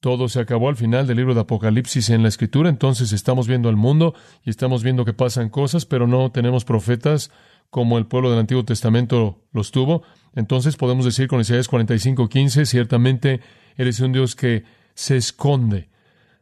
Todo 0.00 0.28
se 0.28 0.40
acabó 0.40 0.68
al 0.68 0.76
final 0.76 1.06
del 1.06 1.16
libro 1.16 1.32
de 1.32 1.40
Apocalipsis 1.40 2.10
en 2.10 2.22
la 2.22 2.28
Escritura, 2.28 2.68
entonces 2.68 3.12
estamos 3.12 3.48
viendo 3.48 3.70
al 3.70 3.76
mundo 3.76 4.14
y 4.44 4.50
estamos 4.50 4.82
viendo 4.82 5.06
que 5.06 5.14
pasan 5.14 5.48
cosas, 5.48 5.86
pero 5.86 6.06
no 6.06 6.30
tenemos 6.30 6.66
profetas 6.66 7.30
como 7.70 7.98
el 7.98 8.06
pueblo 8.06 8.30
del 8.30 8.40
Antiguo 8.40 8.64
Testamento 8.64 9.44
los 9.52 9.70
tuvo. 9.70 10.02
Entonces 10.34 10.76
podemos 10.76 11.04
decir 11.04 11.28
con 11.28 11.40
Isaías 11.40 11.68
45:15, 11.68 12.64
ciertamente 12.64 13.40
Eres 13.76 14.00
un 14.00 14.12
Dios 14.12 14.34
que 14.34 14.64
se 14.94 15.16
esconde. 15.16 15.90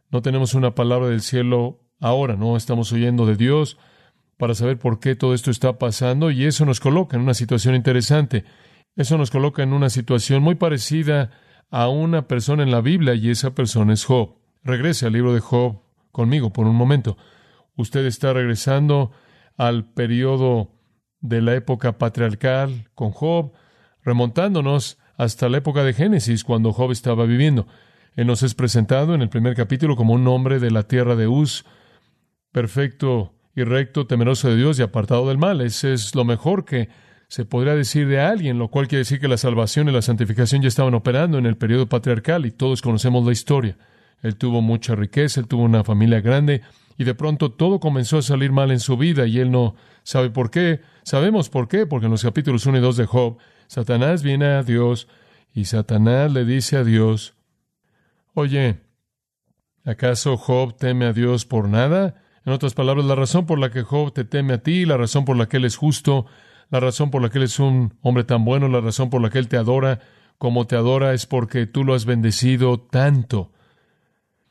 No 0.09 0.21
tenemos 0.21 0.53
una 0.53 0.73
palabra 0.73 1.09
del 1.09 1.21
cielo 1.21 1.81
ahora, 1.99 2.35
no 2.35 2.55
estamos 2.55 2.91
oyendo 2.93 3.25
de 3.25 3.35
Dios 3.35 3.77
para 4.37 4.55
saber 4.55 4.77
por 4.79 4.99
qué 4.99 5.15
todo 5.15 5.33
esto 5.33 5.51
está 5.51 5.77
pasando 5.77 6.31
y 6.31 6.45
eso 6.45 6.65
nos 6.65 6.79
coloca 6.79 7.17
en 7.17 7.23
una 7.23 7.33
situación 7.33 7.75
interesante. 7.75 8.45
Eso 8.95 9.17
nos 9.17 9.31
coloca 9.31 9.63
en 9.63 9.73
una 9.73 9.89
situación 9.89 10.41
muy 10.41 10.55
parecida 10.55 11.31
a 11.69 11.89
una 11.89 12.27
persona 12.27 12.63
en 12.63 12.71
la 12.71 12.81
Biblia 12.81 13.15
y 13.15 13.29
esa 13.29 13.53
persona 13.53 13.93
es 13.93 14.05
Job. 14.05 14.35
Regrese 14.63 15.05
al 15.05 15.13
libro 15.13 15.33
de 15.33 15.41
Job 15.41 15.81
conmigo 16.11 16.53
por 16.53 16.67
un 16.67 16.75
momento. 16.75 17.17
Usted 17.75 18.05
está 18.05 18.31
regresando 18.31 19.11
al 19.57 19.91
periodo 19.91 20.71
de 21.27 21.41
la 21.41 21.55
época 21.55 21.97
patriarcal 21.97 22.89
con 22.95 23.11
Job, 23.11 23.51
remontándonos 24.03 24.97
hasta 25.17 25.49
la 25.49 25.57
época 25.57 25.83
de 25.83 25.93
Génesis, 25.93 26.43
cuando 26.43 26.73
Job 26.73 26.91
estaba 26.91 27.25
viviendo. 27.25 27.67
Él 28.15 28.27
nos 28.27 28.43
es 28.43 28.53
presentado 28.53 29.15
en 29.15 29.21
el 29.21 29.29
primer 29.29 29.55
capítulo 29.55 29.95
como 29.95 30.13
un 30.13 30.27
hombre 30.27 30.59
de 30.59 30.71
la 30.71 30.83
tierra 30.83 31.15
de 31.15 31.27
Uz, 31.27 31.65
perfecto 32.51 33.33
y 33.55 33.63
recto, 33.63 34.07
temeroso 34.07 34.49
de 34.49 34.57
Dios 34.57 34.79
y 34.79 34.83
apartado 34.83 35.27
del 35.27 35.37
mal. 35.37 35.61
Ese 35.61 35.93
es 35.93 36.15
lo 36.15 36.25
mejor 36.25 36.65
que 36.65 36.89
se 37.27 37.45
podría 37.45 37.75
decir 37.75 38.07
de 38.07 38.19
alguien, 38.19 38.59
lo 38.59 38.69
cual 38.69 38.87
quiere 38.87 38.99
decir 38.99 39.19
que 39.19 39.27
la 39.27 39.37
salvación 39.37 39.89
y 39.89 39.91
la 39.91 40.01
santificación 40.01 40.61
ya 40.61 40.67
estaban 40.67 40.93
operando 40.93 41.37
en 41.37 41.45
el 41.45 41.57
periodo 41.57 41.87
patriarcal 41.87 42.45
y 42.45 42.51
todos 42.51 42.81
conocemos 42.81 43.25
la 43.25 43.31
historia. 43.31 43.77
Él 44.21 44.35
tuvo 44.35 44.61
mucha 44.61 44.95
riqueza, 44.95 45.39
él 45.39 45.47
tuvo 45.47 45.63
una 45.63 45.83
familia 45.83 46.21
grande 46.21 46.61
y 46.97 47.03
de 47.03 47.15
pronto 47.15 47.51
todo 47.51 47.79
comenzó 47.79 48.17
a 48.17 48.21
salir 48.21 48.51
mal 48.51 48.71
en 48.71 48.79
su 48.79 48.97
vida 48.97 49.25
y 49.27 49.39
él 49.39 49.51
no 49.51 49.75
sabe 50.03 50.29
por 50.29 50.51
qué. 50.51 50.81
Sabemos 51.03 51.49
por 51.49 51.67
qué, 51.67 51.85
porque 51.85 52.05
en 52.05 52.11
los 52.11 52.23
capítulos 52.23 52.65
1 52.65 52.77
y 52.77 52.81
2 52.81 52.97
de 52.97 53.05
Job 53.05 53.37
Satanás 53.67 54.23
viene 54.23 54.45
a 54.45 54.63
Dios 54.63 55.07
y 55.53 55.65
Satanás 55.65 56.31
le 56.31 56.45
dice 56.45 56.77
a 56.77 56.83
Dios, 56.83 57.35
oye, 58.33 58.81
¿acaso 59.83 60.37
Job 60.37 60.77
teme 60.77 61.05
a 61.05 61.13
Dios 61.13 61.45
por 61.45 61.67
nada? 61.67 62.21
En 62.45 62.53
otras 62.53 62.73
palabras, 62.73 63.05
la 63.05 63.15
razón 63.15 63.45
por 63.45 63.57
la 63.57 63.71
que 63.71 63.81
Job 63.81 64.13
te 64.13 64.23
teme 64.23 64.53
a 64.53 64.57
ti, 64.59 64.85
la 64.85 64.97
razón 64.97 65.25
por 65.25 65.35
la 65.35 65.47
que 65.47 65.57
él 65.57 65.65
es 65.65 65.77
justo, 65.77 66.25
la 66.69 66.79
razón 66.79 67.09
por 67.09 67.21
la 67.21 67.29
que 67.29 67.39
él 67.39 67.45
es 67.45 67.59
un 67.59 67.97
hombre 68.01 68.23
tan 68.23 68.45
bueno, 68.45 68.67
la 68.67 68.81
razón 68.81 69.09
por 69.09 69.21
la 69.21 69.29
que 69.29 69.39
él 69.39 69.47
te 69.47 69.57
adora 69.57 69.99
como 70.37 70.67
te 70.67 70.75
adora 70.75 71.13
es 71.13 71.25
porque 71.25 71.65
tú 71.65 71.83
lo 71.83 71.93
has 71.93 72.05
bendecido 72.05 72.79
tanto. 72.79 73.51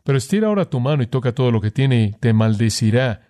Pero 0.04 0.18
estira 0.18 0.48
ahora 0.48 0.70
tu 0.70 0.78
mano 0.78 1.02
y 1.02 1.06
toca 1.08 1.32
todo 1.32 1.50
lo 1.50 1.60
que 1.60 1.72
tiene 1.72 2.04
y 2.04 2.12
te 2.12 2.32
maldecirá 2.32 3.26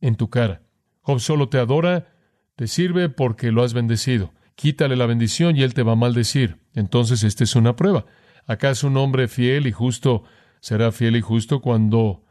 en 0.00 0.16
tu 0.16 0.28
cara. 0.28 0.62
Job 1.00 1.20
solo 1.20 1.48
te 1.48 1.58
adora, 1.58 2.08
te 2.56 2.66
sirve 2.66 3.08
porque 3.08 3.50
lo 3.50 3.62
has 3.62 3.72
bendecido 3.72 4.32
quítale 4.58 4.96
la 4.96 5.06
bendición 5.06 5.56
y 5.56 5.62
él 5.62 5.72
te 5.72 5.84
va 5.84 5.92
a 5.92 5.96
maldecir. 5.96 6.58
Entonces 6.74 7.22
esta 7.22 7.44
es 7.44 7.54
una 7.54 7.76
prueba. 7.76 8.06
¿Acaso 8.44 8.88
un 8.88 8.96
hombre 8.96 9.28
fiel 9.28 9.68
y 9.68 9.72
justo 9.72 10.24
será 10.60 10.90
fiel 10.90 11.14
y 11.14 11.20
justo 11.20 11.60
cuando 11.60 12.24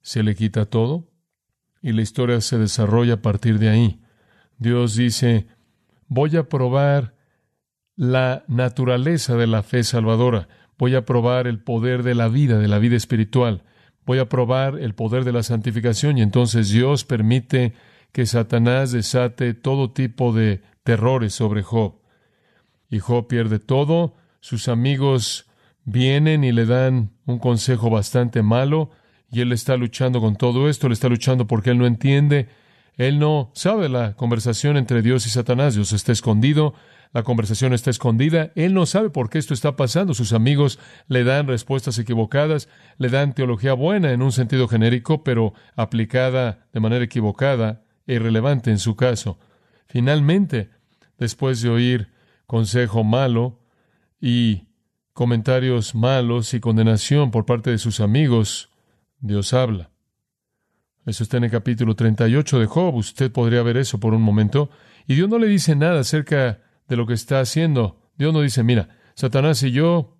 se 0.00 0.22
le 0.22 0.34
quita 0.34 0.64
todo? 0.64 1.10
Y 1.82 1.92
la 1.92 2.00
historia 2.00 2.40
se 2.40 2.56
desarrolla 2.56 3.14
a 3.14 3.22
partir 3.22 3.58
de 3.58 3.68
ahí. 3.68 4.00
Dios 4.56 4.96
dice, 4.96 5.46
voy 6.08 6.38
a 6.38 6.48
probar 6.48 7.16
la 7.96 8.44
naturaleza 8.48 9.36
de 9.36 9.46
la 9.46 9.62
fe 9.62 9.84
salvadora, 9.84 10.48
voy 10.78 10.94
a 10.94 11.04
probar 11.04 11.46
el 11.46 11.58
poder 11.58 12.02
de 12.02 12.14
la 12.14 12.28
vida, 12.28 12.58
de 12.58 12.68
la 12.68 12.78
vida 12.78 12.96
espiritual, 12.96 13.62
voy 14.06 14.18
a 14.18 14.28
probar 14.28 14.78
el 14.78 14.94
poder 14.94 15.24
de 15.24 15.32
la 15.32 15.42
santificación 15.42 16.18
y 16.18 16.22
entonces 16.22 16.70
Dios 16.70 17.04
permite 17.04 17.74
que 18.12 18.26
Satanás 18.26 18.92
desate 18.92 19.54
todo 19.54 19.90
tipo 19.90 20.32
de 20.32 20.62
terrores 20.84 21.34
sobre 21.34 21.62
Job. 21.62 21.94
Y 22.90 23.00
Job 23.00 23.26
pierde 23.26 23.58
todo, 23.58 24.14
sus 24.40 24.68
amigos 24.68 25.46
vienen 25.84 26.44
y 26.44 26.52
le 26.52 26.66
dan 26.66 27.10
un 27.26 27.38
consejo 27.38 27.90
bastante 27.90 28.42
malo, 28.42 28.90
y 29.30 29.40
él 29.40 29.52
está 29.52 29.76
luchando 29.76 30.20
con 30.20 30.36
todo 30.36 30.68
esto, 30.68 30.86
él 30.86 30.92
está 30.92 31.08
luchando 31.08 31.46
porque 31.46 31.70
él 31.70 31.78
no 31.78 31.86
entiende, 31.86 32.48
él 32.96 33.18
no 33.18 33.50
sabe 33.54 33.88
la 33.88 34.14
conversación 34.14 34.76
entre 34.76 35.02
Dios 35.02 35.26
y 35.26 35.30
Satanás, 35.30 35.74
Dios 35.74 35.92
está 35.92 36.12
escondido, 36.12 36.74
la 37.14 37.22
conversación 37.22 37.72
está 37.72 37.90
escondida, 37.90 38.50
él 38.56 38.74
no 38.74 38.86
sabe 38.86 39.08
por 39.08 39.30
qué 39.30 39.38
esto 39.38 39.54
está 39.54 39.76
pasando, 39.76 40.14
sus 40.14 40.32
amigos 40.32 40.80
le 41.06 41.22
dan 41.22 41.46
respuestas 41.46 41.96
equivocadas, 42.00 42.68
le 42.98 43.08
dan 43.08 43.34
teología 43.34 43.72
buena 43.72 44.10
en 44.10 44.20
un 44.20 44.32
sentido 44.32 44.66
genérico, 44.66 45.22
pero 45.22 45.54
aplicada 45.76 46.66
de 46.72 46.80
manera 46.80 47.04
equivocada 47.04 47.84
e 48.08 48.14
irrelevante 48.14 48.72
en 48.72 48.80
su 48.80 48.96
caso. 48.96 49.38
Finalmente, 49.86 50.70
después 51.16 51.62
de 51.62 51.70
oír 51.70 52.08
consejo 52.46 53.04
malo 53.04 53.60
y 54.20 54.66
comentarios 55.12 55.94
malos 55.94 56.52
y 56.52 56.58
condenación 56.58 57.30
por 57.30 57.46
parte 57.46 57.70
de 57.70 57.78
sus 57.78 58.00
amigos, 58.00 58.70
Dios 59.20 59.54
habla. 59.54 59.92
Eso 61.06 61.22
está 61.22 61.36
en 61.36 61.44
el 61.44 61.50
capítulo 61.52 61.94
38 61.94 62.58
de 62.58 62.66
Job. 62.66 62.96
Usted 62.96 63.30
podría 63.30 63.62
ver 63.62 63.76
eso 63.76 64.00
por 64.00 64.14
un 64.14 64.22
momento. 64.22 64.68
Y 65.06 65.14
Dios 65.14 65.28
no 65.28 65.38
le 65.38 65.46
dice 65.46 65.76
nada 65.76 66.00
acerca 66.00 66.63
de 66.88 66.96
lo 66.96 67.06
que 67.06 67.14
está 67.14 67.40
haciendo. 67.40 68.00
Dios 68.16 68.32
no 68.32 68.40
dice, 68.40 68.62
mira, 68.62 68.88
Satanás 69.14 69.62
y 69.62 69.70
yo 69.70 70.16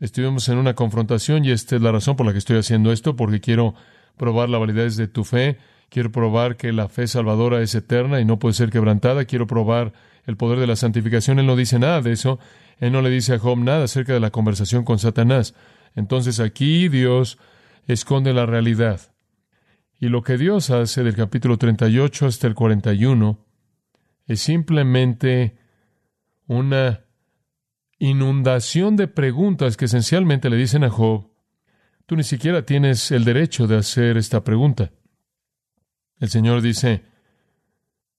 estuvimos 0.00 0.48
en 0.48 0.58
una 0.58 0.74
confrontación 0.74 1.44
y 1.44 1.50
esta 1.50 1.76
es 1.76 1.82
la 1.82 1.92
razón 1.92 2.16
por 2.16 2.26
la 2.26 2.32
que 2.32 2.38
estoy 2.38 2.58
haciendo 2.58 2.92
esto, 2.92 3.16
porque 3.16 3.40
quiero 3.40 3.74
probar 4.16 4.48
la 4.48 4.58
validez 4.58 4.96
de 4.96 5.08
tu 5.08 5.24
fe 5.24 5.58
Quiero 5.90 6.12
probar 6.12 6.56
que 6.56 6.72
la 6.72 6.88
fe 6.88 7.06
salvadora 7.06 7.62
es 7.62 7.74
eterna 7.74 8.20
y 8.20 8.24
no 8.24 8.38
puede 8.38 8.54
ser 8.54 8.70
quebrantada. 8.70 9.24
Quiero 9.24 9.46
probar 9.46 9.94
el 10.26 10.36
poder 10.36 10.58
de 10.58 10.66
la 10.66 10.76
santificación. 10.76 11.38
Él 11.38 11.46
no 11.46 11.56
dice 11.56 11.78
nada 11.78 12.02
de 12.02 12.12
eso. 12.12 12.38
Él 12.78 12.92
no 12.92 13.00
le 13.00 13.08
dice 13.08 13.34
a 13.34 13.38
Job 13.38 13.58
nada 13.58 13.84
acerca 13.84 14.12
de 14.12 14.20
la 14.20 14.30
conversación 14.30 14.84
con 14.84 14.98
Satanás. 14.98 15.54
Entonces 15.94 16.40
aquí 16.40 16.88
Dios 16.88 17.38
esconde 17.86 18.34
la 18.34 18.44
realidad. 18.44 19.00
Y 19.98 20.08
lo 20.08 20.22
que 20.22 20.36
Dios 20.36 20.68
hace 20.70 21.02
del 21.02 21.16
capítulo 21.16 21.56
38 21.56 22.26
hasta 22.26 22.46
el 22.46 22.54
41 22.54 23.46
es 24.26 24.40
simplemente 24.40 25.56
una 26.48 27.04
inundación 27.98 28.96
de 28.96 29.06
preguntas 29.06 29.76
que 29.76 29.84
esencialmente 29.84 30.50
le 30.50 30.56
dicen 30.56 30.82
a 30.82 30.90
Job, 30.90 31.30
tú 32.06 32.16
ni 32.16 32.24
siquiera 32.24 32.64
tienes 32.64 33.10
el 33.12 33.24
derecho 33.24 33.66
de 33.66 33.76
hacer 33.76 34.16
esta 34.16 34.42
pregunta. 34.42 34.90
El 36.18 36.30
Señor 36.30 36.62
dice, 36.62 37.04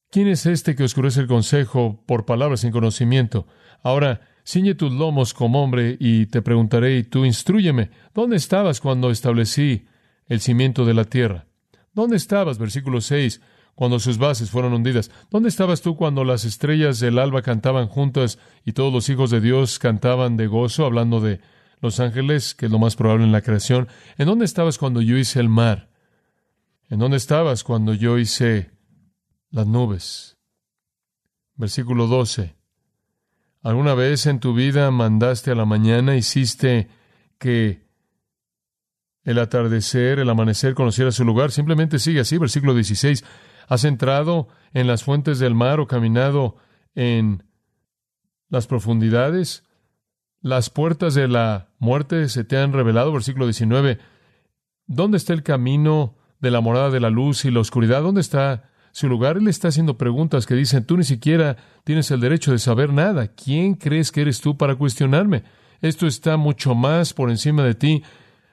¿quién 0.10 0.28
es 0.28 0.46
este 0.46 0.76
que 0.76 0.84
oscurece 0.84 1.22
el 1.22 1.28
consejo 1.28 2.04
por 2.06 2.26
palabras 2.26 2.62
sin 2.62 2.72
conocimiento? 2.72 3.48
Ahora, 3.82 4.22
ciñe 4.46 4.76
tus 4.76 4.94
lomos 4.94 5.34
como 5.34 5.64
hombre 5.64 5.98
y 6.00 6.28
te 6.28 6.42
preguntaré 6.42 6.98
y 6.98 7.04
tú 7.04 7.26
instruyeme, 7.26 7.90
¿dónde 8.14 8.38
estabas 8.38 8.80
cuando 8.80 9.10
establecí 9.12 9.88
el 10.28 10.40
cimiento 10.40 10.86
de 10.86 10.94
la 10.94 11.06
tierra? 11.06 11.48
¿Dónde 11.94 12.18
estabas, 12.18 12.60
versículo 12.60 13.02
6, 13.02 13.42
cuando 13.80 14.00
sus 14.00 14.18
bases 14.18 14.50
fueron 14.50 14.74
hundidas? 14.74 15.10
¿Dónde 15.30 15.48
estabas 15.48 15.82
tú 15.82 15.96
cuando 15.96 16.26
las 16.26 16.44
estrellas 16.44 17.00
del 17.00 17.18
alba 17.18 17.42
cantaban 17.42 17.88
juntas 17.88 18.38
y 18.66 18.74
todos 18.74 18.92
los 18.92 19.08
hijos 19.08 19.32
de 19.32 19.40
Dios 19.40 19.80
cantaban 19.80 20.36
de 20.36 20.48
gozo, 20.48 20.86
hablando 20.86 21.22
de 21.22 21.40
los 21.80 22.02
ángeles, 22.02 22.56
que 22.56 22.66
es 22.66 22.72
lo 22.74 22.78
más 22.78 22.98
probable 22.98 23.24
en 23.24 23.32
la 23.32 23.42
creación? 23.42 23.88
¿En 24.18 24.26
dónde 24.26 24.44
estabas 24.44 24.78
cuando 24.78 25.02
yo 25.02 25.18
hice 25.18 25.40
el 25.40 25.48
mar? 25.48 25.90
¿En 26.90 27.00
dónde 27.00 27.16
estabas 27.16 27.64
cuando 27.64 27.94
yo 27.94 28.18
hice 28.18 28.72
las 29.52 29.66
nubes. 29.66 30.38
Versículo 31.56 32.08
12. 32.08 32.56
¿Alguna 33.62 33.94
vez 33.94 34.26
en 34.26 34.40
tu 34.40 34.54
vida 34.54 34.90
mandaste 34.92 35.52
a 35.52 35.56
la 35.56 35.66
mañana, 35.66 36.16
hiciste 36.16 36.90
que 37.38 37.88
el 39.24 39.40
atardecer, 39.40 40.20
el 40.20 40.30
amanecer 40.30 40.74
conociera 40.74 41.12
su 41.12 41.26
lugar? 41.26 41.52
Simplemente 41.52 42.00
sigue 42.00 42.22
así. 42.22 42.38
Versículo 42.38 42.74
16. 42.74 43.24
¿Has 43.70 43.86
entrado 43.86 44.50
en 44.74 44.88
las 44.88 45.04
fuentes 45.04 45.40
del 45.40 45.56
mar 45.56 45.80
o 45.80 45.88
caminado 45.88 46.58
en 46.96 47.44
las 48.50 48.68
profundidades? 48.68 49.64
Las 50.42 50.70
puertas 50.70 51.14
de 51.14 51.30
la 51.30 51.70
muerte 51.80 52.28
se 52.28 52.44
te 52.44 52.58
han 52.58 52.74
revelado. 52.74 53.14
Versículo 53.14 53.46
19. 53.46 54.00
¿Dónde 54.88 55.18
está 55.18 55.32
el 55.32 55.44
camino 55.44 56.18
de 56.42 56.52
la 56.52 56.60
morada 56.60 56.90
de 56.90 57.00
la 57.00 57.10
luz 57.10 57.46
y 57.46 57.52
la 57.52 57.62
oscuridad? 57.62 58.02
¿Dónde 58.02 58.22
está 58.22 58.70
su 58.92 59.08
lugar. 59.08 59.38
Él 59.38 59.48
está 59.48 59.70
haciendo 59.70 59.98
preguntas 59.98 60.46
que 60.46 60.56
dicen, 60.56 60.86
tú 60.86 60.98
ni 60.98 61.04
siquiera 61.04 61.58
tienes 61.84 62.12
el 62.12 62.20
derecho 62.20 62.52
de 62.52 62.60
saber 62.60 62.92
nada. 62.92 63.28
¿Quién 63.28 63.76
crees 63.76 64.12
que 64.12 64.22
eres 64.22 64.42
tú 64.42 64.58
para 64.58 64.76
cuestionarme? 64.76 65.44
Esto 65.82 66.08
está 66.08 66.38
mucho 66.38 66.76
más 66.76 67.14
por 67.14 67.30
encima 67.30 67.64
de 67.64 67.76
ti. 67.76 68.04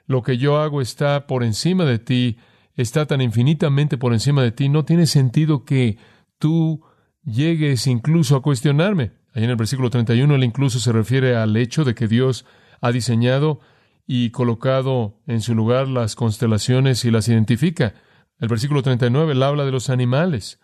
Lo 0.05 0.21
que 0.23 0.37
yo 0.37 0.57
hago 0.57 0.81
está 0.81 1.27
por 1.27 1.43
encima 1.43 1.85
de 1.85 1.99
ti, 1.99 2.37
está 2.77 3.05
tan 3.05 3.21
infinitamente 3.21 3.97
por 3.97 4.13
encima 4.13 4.43
de 4.43 4.51
ti. 4.51 4.69
No 4.69 4.85
tiene 4.85 5.07
sentido 5.07 5.65
que 5.65 5.97
tú 6.37 6.81
llegues 7.23 7.87
incluso 7.87 8.35
a 8.35 8.41
cuestionarme. 8.41 9.11
Ahí 9.33 9.43
en 9.43 9.49
el 9.49 9.55
versículo 9.55 9.89
31 9.89 10.35
él 10.35 10.43
incluso 10.43 10.79
se 10.79 10.91
refiere 10.91 11.35
al 11.35 11.57
hecho 11.57 11.83
de 11.83 11.93
que 11.93 12.07
Dios 12.07 12.45
ha 12.79 12.91
diseñado 12.91 13.59
y 14.05 14.29
colocado 14.29 15.19
en 15.27 15.41
su 15.41 15.53
lugar 15.53 15.87
las 15.87 16.15
constelaciones 16.15 17.03
y 17.03 17.11
las 17.11 17.27
identifica. 17.27 17.95
El 18.39 18.47
versículo 18.47 18.83
39, 18.83 19.33
él 19.33 19.43
habla 19.43 19.65
de 19.65 19.71
los 19.71 19.89
animales. 19.89 20.61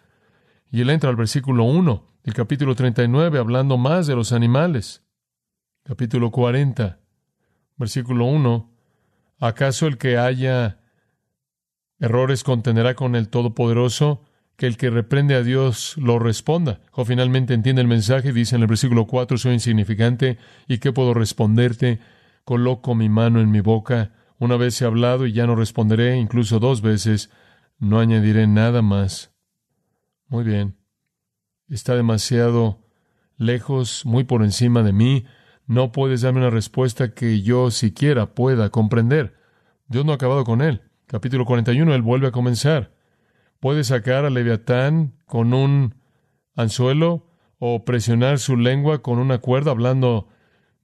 Y 0.72 0.82
él 0.82 0.90
entra 0.90 1.10
al 1.10 1.16
versículo 1.16 1.66
1 1.66 2.14
el 2.24 2.34
capítulo 2.34 2.74
39, 2.74 3.38
hablando 3.38 3.78
más 3.78 4.08
de 4.08 4.16
los 4.16 4.32
animales. 4.32 5.04
Capítulo 5.84 6.32
40, 6.32 7.00
versículo 7.76 8.26
1. 8.26 8.72
¿Acaso 9.40 9.88
el 9.88 9.98
que 9.98 10.18
haya 10.18 10.80
errores 12.04 12.44
contenderá 12.44 12.96
con 12.96 13.16
el 13.16 13.30
Todopoderoso? 13.30 14.26
Que 14.58 14.68
el 14.68 14.76
que 14.76 14.90
reprende 14.90 15.36
a 15.36 15.42
Dios 15.42 15.96
lo 15.98 16.20
responda. 16.20 16.82
O 16.92 17.06
finalmente 17.06 17.54
entiende 17.54 17.82
el 17.82 17.88
mensaje, 17.88 18.34
dice 18.34 18.56
en 18.58 18.62
el 18.62 18.68
versículo 18.68 19.08
4, 19.08 19.38
soy 19.38 19.54
insignificante, 19.54 20.38
¿y 20.68 20.80
qué 20.80 20.92
puedo 20.92 21.14
responderte? 21.14 22.00
Coloco 22.44 22.94
mi 22.94 23.08
mano 23.08 23.40
en 23.40 23.50
mi 23.50 23.62
boca. 23.62 24.12
Una 24.38 24.58
vez 24.58 24.80
he 24.82 24.86
hablado 24.86 25.26
y 25.26 25.32
ya 25.32 25.48
no 25.48 25.56
responderé, 25.56 26.18
incluso 26.18 26.60
dos 26.60 26.82
veces. 26.82 27.32
No 27.80 28.00
añadiré 28.00 28.48
nada 28.48 28.82
más. 28.82 29.32
Muy 30.28 30.44
bien. 30.44 30.76
Está 31.70 31.96
demasiado 31.96 32.86
lejos, 33.38 34.06
muy 34.06 34.26
por 34.26 34.44
encima 34.44 34.84
de 34.84 34.92
mí. 34.92 35.26
No 35.68 35.94
puedes 35.94 36.22
darme 36.22 36.42
una 36.42 36.50
respuesta 36.50 37.14
que 37.14 37.42
yo 37.42 37.72
siquiera 37.72 38.36
pueda 38.36 38.70
comprender. 38.70 39.38
Dios 39.88 40.06
no 40.06 40.12
ha 40.12 40.16
acabado 40.16 40.44
con 40.44 40.62
él. 40.62 40.82
Capítulo 41.14 41.46
41, 41.46 41.94
él 41.94 42.02
vuelve 42.02 42.26
a 42.26 42.32
comenzar. 42.32 42.92
Puede 43.60 43.84
sacar 43.84 44.26
a 44.26 44.32
Leviatán 44.32 45.14
con 45.28 45.54
un 45.54 45.94
anzuelo 46.56 47.28
o 47.60 47.86
presionar 47.86 48.40
su 48.40 48.58
lengua 48.58 49.04
con 49.04 49.20
una 49.20 49.38
cuerda 49.38 49.70
hablando 49.70 50.28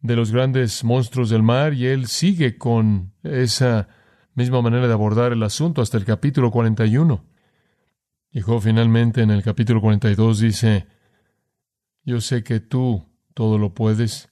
de 0.01 0.15
los 0.15 0.31
grandes 0.31 0.83
monstruos 0.83 1.31
del 1.31 1.41
mar 1.41 1.74
y 1.74 1.88
él 1.88 2.05
sigue 2.05 2.59
con 2.59 3.12
esa 3.24 3.88
misma 4.36 4.62
manera 4.62 4.86
de 4.86 4.93
abordar 4.93 5.33
el 5.33 5.41
asunto 5.41 5.81
hasta 5.81 5.98
el 5.98 6.05
capítulo 6.05 6.51
41. 6.51 7.25
Y 8.31 8.41
Job 8.41 8.62
finalmente 8.62 9.24
en 9.24 9.31
el 9.31 9.41
capítulo 9.41 9.81
42 9.81 10.41
dice, 10.41 10.86
yo 12.03 12.21
sé 12.21 12.43
que 12.43 12.59
tú 12.59 13.03
todo 13.33 13.57
lo 13.57 13.74
puedes 13.74 14.29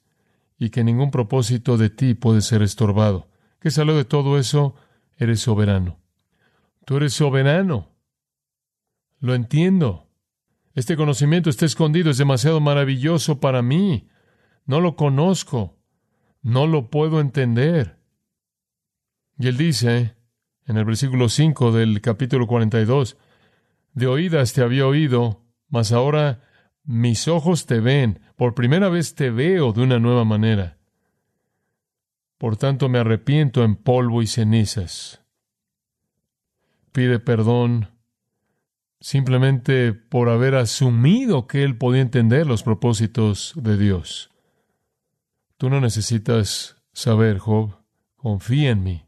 y 0.60 0.70
que 0.70 0.84
ningún 0.84 1.10
propósito 1.10 1.76
de 1.76 1.90
ti 1.90 2.14
puede 2.14 2.42
ser 2.42 2.62
estorbado. 2.62 3.32
¿Qué 3.60 3.72
salió 3.72 3.98
de 3.98 4.06
todo 4.06 4.38
eso? 4.38 4.76
Eres 5.18 5.42
soberano. 5.42 6.00
Tú 6.86 6.98
eres 6.98 7.14
soberano. 7.14 7.90
Lo 9.20 9.36
entiendo. 9.36 10.08
Este 10.74 10.96
conocimiento 10.96 11.50
está 11.50 11.66
escondido, 11.66 12.12
es 12.12 12.18
demasiado 12.18 12.62
maravilloso 12.62 13.40
para 13.40 13.62
mí. 13.62 14.08
No 14.66 14.80
lo 14.80 14.96
conozco. 14.96 15.78
No 16.42 16.68
lo 16.68 16.90
puedo 16.90 17.20
entender. 17.20 17.98
Y 19.40 19.48
él 19.48 19.58
dice, 19.58 20.16
en 20.66 20.78
el 20.78 20.86
versículo 20.86 21.30
5 21.30 21.72
del 21.72 22.00
capítulo 22.02 22.48
42, 22.48 23.18
de 23.94 24.08
oídas 24.08 24.54
te 24.54 24.62
había 24.62 24.86
oído, 24.86 25.44
mas 25.70 25.92
ahora 25.92 26.44
mis 26.84 27.28
ojos 27.28 27.66
te 27.66 27.80
ven, 27.80 28.22
por 28.36 28.54
primera 28.54 28.90
vez 28.90 29.16
te 29.16 29.30
veo 29.30 29.74
de 29.74 29.82
una 29.82 30.00
nueva 30.00 30.24
manera. 30.24 30.77
Por 32.38 32.58
tanto 32.58 32.90
me 32.90 33.00
arrepiento 33.00 33.64
en 33.64 33.76
polvo 33.76 34.22
y 34.22 34.28
cenizas. 34.28 35.24
Pide 36.92 37.20
perdón 37.20 37.90
simplemente 39.00 39.94
por 39.94 40.30
haber 40.30 40.56
asumido 40.56 41.48
que 41.48 41.64
él 41.64 41.78
podía 41.78 42.02
entender 42.02 42.48
los 42.48 42.64
propósitos 42.64 43.54
de 43.56 43.78
Dios. 43.78 44.32
Tú 45.58 45.70
no 45.70 45.80
necesitas 45.82 46.78
saber, 46.94 47.38
Job, 47.38 47.78
confía 48.16 48.72
en 48.72 48.84
mí 48.84 49.08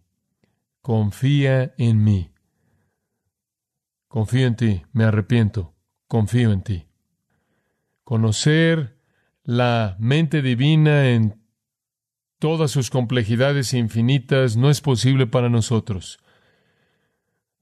confía 0.90 1.74
en 1.78 2.04
mí. 2.04 2.32
Confío 4.08 4.48
en 4.48 4.56
ti, 4.56 4.82
me 4.92 5.04
arrepiento, 5.04 5.76
confío 6.08 6.52
en 6.52 6.64
ti. 6.64 6.88
Conocer 8.04 8.98
la 9.44 9.96
mente 10.00 10.42
divina 10.42 11.10
en 11.10 11.39
todas 12.40 12.72
sus 12.72 12.90
complejidades 12.90 13.74
infinitas 13.74 14.58
no 14.58 14.70
es 14.70 14.82
posible 14.82 15.28
para 15.28 15.50
nosotros. 15.50 16.20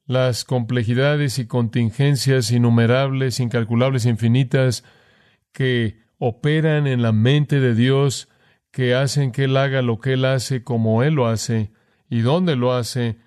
Las 0.06 0.46
complejidades 0.46 1.38
y 1.40 1.48
contingencias 1.48 2.52
innumerables, 2.52 3.40
incalculables, 3.40 4.06
infinitas 4.06 4.84
que 5.52 6.00
operan 6.20 6.88
en 6.88 7.02
la 7.02 7.12
mente 7.12 7.60
de 7.60 7.76
Dios, 7.76 8.30
que 8.72 8.96
hacen 8.96 9.32
que 9.32 9.46
Él 9.46 9.58
haga 9.58 9.82
lo 9.82 10.00
que 10.00 10.14
Él 10.14 10.24
hace 10.24 10.64
como 10.64 11.04
Él 11.04 11.16
lo 11.16 11.28
hace, 11.28 11.72
y 12.10 12.22
dónde 12.22 12.56
lo 12.56 12.74
hace 12.74 13.18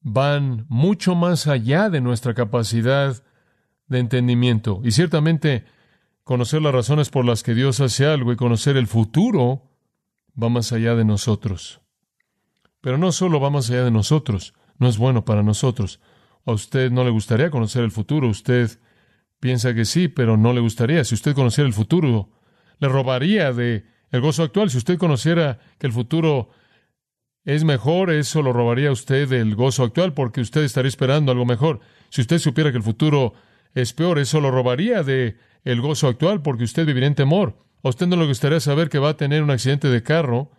van 0.00 0.66
mucho 0.68 1.14
más 1.14 1.46
allá 1.46 1.88
de 1.88 2.00
nuestra 2.00 2.34
capacidad 2.34 3.22
de 3.86 3.98
entendimiento. 3.98 4.80
Y 4.84 4.90
ciertamente 4.90 5.64
conocer 6.24 6.60
las 6.60 6.74
razones 6.74 7.08
por 7.08 7.24
las 7.24 7.42
que 7.42 7.54
Dios 7.54 7.80
hace 7.80 8.04
algo 8.04 8.32
y 8.32 8.36
conocer 8.36 8.76
el 8.76 8.86
futuro 8.86 9.67
va 10.40 10.48
más 10.48 10.72
allá 10.72 10.94
de 10.94 11.04
nosotros. 11.04 11.80
Pero 12.80 12.98
no 12.98 13.12
solo 13.12 13.40
va 13.40 13.50
más 13.50 13.70
allá 13.70 13.84
de 13.84 13.90
nosotros, 13.90 14.54
no 14.78 14.88
es 14.88 14.98
bueno 14.98 15.24
para 15.24 15.42
nosotros. 15.42 16.00
A 16.44 16.52
usted 16.52 16.90
no 16.90 17.04
le 17.04 17.10
gustaría 17.10 17.50
conocer 17.50 17.84
el 17.84 17.90
futuro, 17.90 18.28
usted 18.28 18.78
piensa 19.40 19.74
que 19.74 19.84
sí, 19.84 20.08
pero 20.08 20.36
no 20.36 20.52
le 20.52 20.60
gustaría. 20.60 21.04
Si 21.04 21.14
usted 21.14 21.34
conociera 21.34 21.66
el 21.66 21.74
futuro, 21.74 22.30
le 22.78 22.88
robaría 22.88 23.52
de 23.52 23.84
el 24.10 24.20
gozo 24.20 24.42
actual. 24.42 24.70
Si 24.70 24.78
usted 24.78 24.98
conociera 24.98 25.58
que 25.78 25.86
el 25.86 25.92
futuro 25.92 26.50
es 27.44 27.64
mejor, 27.64 28.10
eso 28.10 28.42
lo 28.42 28.52
robaría 28.52 28.90
a 28.90 28.92
usted 28.92 29.28
del 29.28 29.54
gozo 29.54 29.82
actual 29.82 30.14
porque 30.14 30.40
usted 30.40 30.62
estaría 30.62 30.88
esperando 30.88 31.32
algo 31.32 31.46
mejor. 31.46 31.80
Si 32.10 32.20
usted 32.20 32.38
supiera 32.38 32.70
que 32.70 32.78
el 32.78 32.82
futuro 32.82 33.34
es 33.74 33.92
peor, 33.92 34.18
eso 34.18 34.40
lo 34.40 34.50
robaría 34.50 35.02
de 35.02 35.36
el 35.64 35.80
gozo 35.80 36.08
actual 36.08 36.42
porque 36.42 36.64
usted 36.64 36.86
viviría 36.86 37.08
en 37.08 37.14
temor. 37.14 37.67
A 37.82 37.88
usted 37.88 38.06
no 38.06 38.16
le 38.16 38.26
gustaría 38.26 38.60
saber 38.60 38.88
que 38.88 38.98
va 38.98 39.10
a 39.10 39.16
tener 39.16 39.42
un 39.42 39.50
accidente 39.50 39.88
de 39.88 40.02
carro 40.02 40.50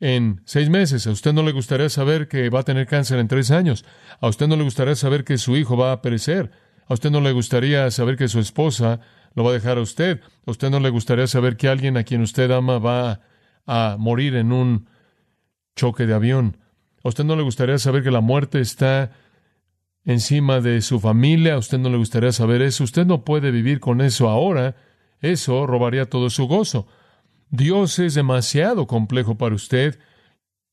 en 0.00 0.42
seis 0.44 0.68
meses. 0.68 1.06
A 1.06 1.10
usted 1.10 1.32
no 1.32 1.42
le 1.42 1.52
gustaría 1.52 1.88
saber 1.88 2.28
que 2.28 2.50
va 2.50 2.60
a 2.60 2.64
tener 2.64 2.86
cáncer 2.86 3.18
en 3.18 3.28
tres 3.28 3.50
años. 3.50 3.84
A 4.20 4.28
usted 4.28 4.48
no 4.48 4.56
le 4.56 4.64
gustaría 4.64 4.94
saber 4.96 5.24
que 5.24 5.38
su 5.38 5.56
hijo 5.56 5.76
va 5.76 5.92
a 5.92 6.02
perecer. 6.02 6.50
A 6.86 6.94
usted 6.94 7.10
no 7.10 7.20
le 7.20 7.32
gustaría 7.32 7.90
saber 7.90 8.16
que 8.16 8.28
su 8.28 8.40
esposa 8.40 9.00
lo 9.34 9.44
va 9.44 9.50
a 9.50 9.54
dejar 9.54 9.78
a 9.78 9.82
usted. 9.82 10.20
A 10.46 10.50
usted 10.50 10.70
no 10.70 10.80
le 10.80 10.90
gustaría 10.90 11.26
saber 11.26 11.56
que 11.56 11.68
alguien 11.68 11.96
a 11.96 12.04
quien 12.04 12.22
usted 12.22 12.50
ama 12.50 12.78
va 12.78 13.20
a 13.66 13.96
morir 13.98 14.34
en 14.36 14.52
un 14.52 14.88
choque 15.76 16.06
de 16.06 16.14
avión. 16.14 16.58
¿A 17.02 17.08
usted 17.08 17.24
no 17.24 17.36
le 17.36 17.42
gustaría 17.42 17.78
saber 17.78 18.02
que 18.02 18.10
la 18.10 18.20
muerte 18.20 18.60
está 18.60 19.12
encima 20.04 20.60
de 20.60 20.82
su 20.82 21.00
familia? 21.00 21.54
¿A 21.54 21.58
usted 21.58 21.78
no 21.78 21.88
le 21.88 21.96
gustaría 21.96 22.32
saber 22.32 22.62
eso? 22.62 22.84
Usted 22.84 23.06
no 23.06 23.24
puede 23.24 23.50
vivir 23.50 23.80
con 23.80 24.00
eso 24.00 24.28
ahora. 24.28 24.76
Eso 25.24 25.66
robaría 25.66 26.04
todo 26.04 26.28
su 26.28 26.46
gozo. 26.46 26.86
Dios 27.48 27.98
es 27.98 28.12
demasiado 28.12 28.86
complejo 28.86 29.38
para 29.38 29.54
usted 29.54 29.98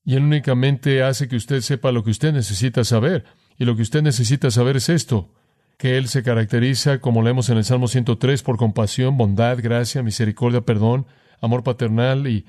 y 0.03 0.15
Él 0.15 0.23
únicamente 0.23 1.03
hace 1.03 1.29
que 1.29 1.37
usted 1.37 1.61
sepa 1.61 1.93
lo 1.93 2.03
que 2.03 2.11
usted 2.11 2.33
necesita 2.33 2.83
saber. 2.83 3.23
Y 3.57 3.63
lo 3.63 3.77
que 3.77 3.83
usted 3.83 4.01
necesita 4.01 4.51
saber 4.51 4.75
es 4.75 4.89
esto, 4.89 5.33
que 5.77 5.97
Él 5.97 6.09
se 6.09 6.21
caracteriza, 6.21 6.99
como 6.99 7.23
leemos 7.23 7.49
en 7.49 7.59
el 7.59 7.63
Salmo 7.63 7.87
103, 7.87 8.43
por 8.43 8.57
compasión, 8.57 9.15
bondad, 9.17 9.57
gracia, 9.61 10.03
misericordia, 10.03 10.59
perdón, 10.61 11.07
amor 11.39 11.63
paternal 11.63 12.27
y 12.27 12.45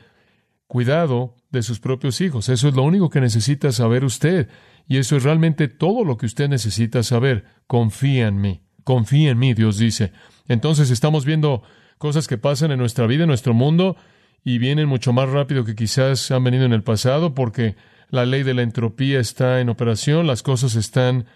cuidado 0.66 1.36
de 1.50 1.62
sus 1.62 1.78
propios 1.78 2.20
hijos. 2.20 2.48
Eso 2.48 2.66
es 2.66 2.74
lo 2.74 2.82
único 2.82 3.10
que 3.10 3.20
necesita 3.20 3.70
saber 3.70 4.04
usted. 4.04 4.48
Y 4.88 4.96
eso 4.96 5.16
es 5.16 5.22
realmente 5.22 5.68
todo 5.68 6.04
lo 6.04 6.16
que 6.16 6.26
usted 6.26 6.48
necesita 6.48 7.04
saber. 7.04 7.44
Confía 7.68 8.26
en 8.26 8.40
mí. 8.40 8.62
Confía 8.82 9.30
en 9.30 9.38
mí, 9.38 9.54
Dios 9.54 9.78
dice. 9.78 10.10
Entonces 10.48 10.90
estamos 10.90 11.24
viendo 11.24 11.62
cosas 12.02 12.26
que 12.26 12.36
pasan 12.36 12.72
en 12.72 12.80
nuestra 12.80 13.06
vida, 13.06 13.22
en 13.22 13.28
nuestro 13.28 13.54
mundo, 13.54 13.94
y 14.42 14.58
vienen 14.58 14.88
mucho 14.88 15.12
más 15.12 15.28
rápido 15.28 15.64
que 15.64 15.76
quizás 15.76 16.32
han 16.32 16.42
venido 16.42 16.64
en 16.64 16.72
el 16.72 16.82
pasado, 16.82 17.32
porque 17.32 17.76
la 18.10 18.26
ley 18.26 18.42
de 18.42 18.54
la 18.54 18.62
entropía 18.62 19.20
está 19.20 19.60
en 19.60 19.68
operación, 19.68 20.26
las 20.26 20.42
cosas 20.42 20.74
están 20.74 21.26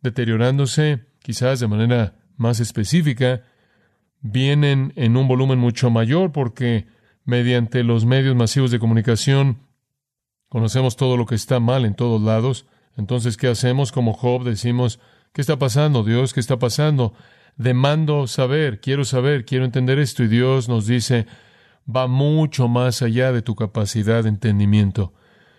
deteriorándose, 0.00 1.04
quizás 1.22 1.60
de 1.60 1.68
manera 1.68 2.14
más 2.38 2.60
específica, 2.60 3.42
vienen 4.22 4.94
en 4.96 5.18
un 5.18 5.28
volumen 5.28 5.58
mucho 5.58 5.90
mayor 5.90 6.32
porque 6.32 6.86
mediante 7.26 7.84
los 7.84 8.06
medios 8.06 8.34
masivos 8.34 8.70
de 8.70 8.78
comunicación 8.78 9.58
conocemos 10.48 10.96
todo 10.96 11.18
lo 11.18 11.26
que 11.26 11.34
está 11.34 11.60
mal 11.60 11.84
en 11.84 11.94
todos 11.94 12.22
lados. 12.22 12.64
Entonces, 12.96 13.36
¿qué 13.36 13.48
hacemos? 13.48 13.92
Como 13.92 14.14
Job 14.14 14.44
decimos, 14.44 14.98
¿qué 15.34 15.42
está 15.42 15.58
pasando, 15.58 16.04
Dios? 16.04 16.32
¿Qué 16.32 16.40
está 16.40 16.58
pasando? 16.58 17.12
Demando 17.60 18.26
saber, 18.26 18.80
quiero 18.80 19.04
saber, 19.04 19.44
quiero 19.44 19.66
entender 19.66 19.98
esto. 19.98 20.22
Y 20.22 20.28
Dios 20.28 20.70
nos 20.70 20.86
dice, 20.86 21.26
va 21.94 22.06
mucho 22.06 22.68
más 22.68 23.02
allá 23.02 23.32
de 23.32 23.42
tu 23.42 23.54
capacidad 23.54 24.22
de 24.22 24.30
entendimiento. 24.30 25.12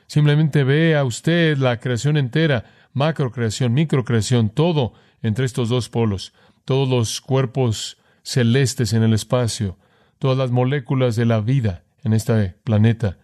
Simplemente 0.07 0.63
ve 0.63 0.95
a 0.97 1.03
usted 1.03 1.59
la 1.59 1.79
creación 1.79 2.17
entera, 2.17 2.65
macrocreación, 2.93 3.75
microcreación, 3.75 4.49
todo 4.49 4.93
entre 5.21 5.45
estos 5.45 5.69
dos 5.69 5.89
polos, 5.89 6.33
todos 6.65 6.89
los 6.89 7.21
cuerpos 7.21 7.99
celestes 8.23 8.93
en 8.93 9.03
el 9.03 9.13
espacio, 9.13 9.77
todas 10.17 10.39
las 10.39 10.49
moléculas 10.49 11.15
de 11.15 11.27
la 11.27 11.39
vida 11.39 11.83
en 12.03 12.13
este 12.13 12.55
planeta. 12.63 13.19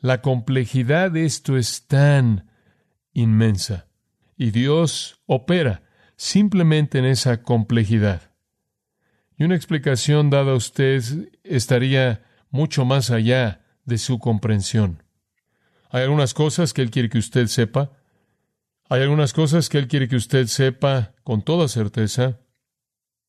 La 0.00 0.20
complejidad 0.20 1.12
de 1.12 1.26
esto 1.26 1.56
es 1.56 1.86
tan 1.86 2.50
inmensa 3.12 3.86
y 4.36 4.50
Dios 4.50 5.20
opera 5.26 5.84
simplemente 6.16 6.98
en 6.98 7.04
esa 7.04 7.42
complejidad. 7.42 8.30
Y 9.36 9.44
una 9.44 9.56
explicación 9.56 10.30
dada 10.30 10.52
a 10.52 10.56
usted 10.56 11.02
estaría 11.42 12.22
mucho 12.50 12.84
más 12.84 13.10
allá 13.10 13.64
de 13.84 13.98
su 13.98 14.18
comprensión. 14.18 15.02
Hay 15.90 16.02
algunas 16.02 16.34
cosas 16.34 16.72
que 16.72 16.82
Él 16.82 16.90
quiere 16.90 17.08
que 17.08 17.18
usted 17.18 17.46
sepa. 17.46 17.92
Hay 18.88 19.02
algunas 19.02 19.32
cosas 19.32 19.68
que 19.68 19.78
Él 19.78 19.88
quiere 19.88 20.08
que 20.08 20.16
usted 20.16 20.46
sepa 20.46 21.14
con 21.24 21.42
toda 21.42 21.68
certeza. 21.68 22.40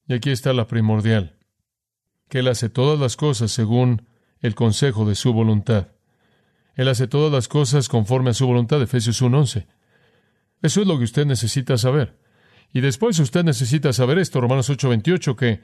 Y 0.07 0.13
aquí 0.13 0.29
está 0.29 0.53
la 0.53 0.67
primordial, 0.67 1.37
que 2.29 2.39
Él 2.39 2.47
hace 2.47 2.69
todas 2.69 2.99
las 2.99 3.15
cosas 3.15 3.51
según 3.51 4.07
el 4.41 4.53
consejo 4.53 5.05
de 5.05 5.15
su 5.15 5.33
voluntad. 5.33 5.87
Él 6.75 6.87
hace 6.87 7.07
todas 7.07 7.31
las 7.31 7.47
cosas 7.47 7.87
conforme 7.87 8.31
a 8.31 8.33
su 8.33 8.45
voluntad, 8.45 8.81
Efesios 8.81 9.21
1.11. 9.21 9.65
Eso 10.61 10.81
es 10.81 10.87
lo 10.87 10.97
que 10.97 11.05
usted 11.05 11.25
necesita 11.25 11.77
saber. 11.77 12.17
Y 12.75 12.81
después 12.81 13.17
usted 13.19 13.45
necesita 13.45 13.93
saber 13.93 14.19
esto, 14.19 14.41
Romanos 14.41 14.69
8.28, 14.69 15.37
que 15.37 15.63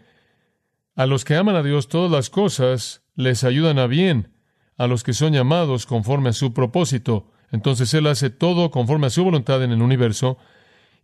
a 0.96 1.06
los 1.06 1.26
que 1.26 1.36
aman 1.36 1.58
a 1.58 1.62
Dios 1.62 1.90
todas 1.90 2.10
las 2.10 2.30
cosas 2.30 3.04
les 3.16 3.44
ayudan 3.44 3.80
a 3.80 3.88
bien, 3.88 4.32
a 4.78 4.88
los 4.88 5.04
que 5.04 5.12
son 5.12 5.34
llamados 5.34 5.86
conforme 5.86 6.30
a 6.30 6.34
su 6.34 6.54
propósito. 6.54 7.30
Entonces 7.52 7.94
Él 7.94 8.08
hace 8.08 8.30
todo 8.30 8.72
conforme 8.72 9.08
a 9.08 9.10
su 9.10 9.26
voluntad 9.26 9.62
en 9.62 9.74
el 9.74 9.82
universo. 9.82 10.38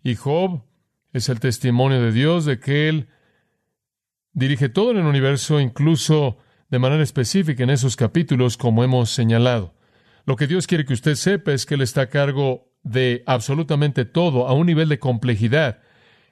Y 0.02 0.16
Job 0.16 0.64
es 1.12 1.28
el 1.28 1.42
testimonio 1.42 2.02
de 2.02 2.14
Dios 2.14 2.46
de 2.46 2.62
que 2.62 2.88
Él 2.88 3.10
dirige 4.32 4.70
todo 4.70 4.92
en 4.92 5.00
el 5.00 5.06
universo, 5.08 5.60
incluso 5.60 6.38
de 6.70 6.80
manera 6.80 7.04
específica 7.04 7.64
en 7.64 7.70
esos 7.70 7.98
capítulos, 7.98 8.56
como 8.56 8.86
hemos 8.86 9.10
señalado. 9.10 9.74
Lo 10.26 10.38
que 10.38 10.48
Dios 10.48 10.68
quiere 10.68 10.86
que 10.86 10.94
usted 10.94 11.16
sepa 11.16 11.52
es 11.52 11.66
que 11.66 11.76
Él 11.76 11.82
está 11.82 12.04
a 12.04 12.10
cargo 12.10 12.72
de 12.84 13.24
absolutamente 13.26 14.06
todo 14.06 14.48
a 14.48 14.54
un 14.54 14.68
nivel 14.68 14.88
de 14.88 15.00
complejidad 15.00 15.82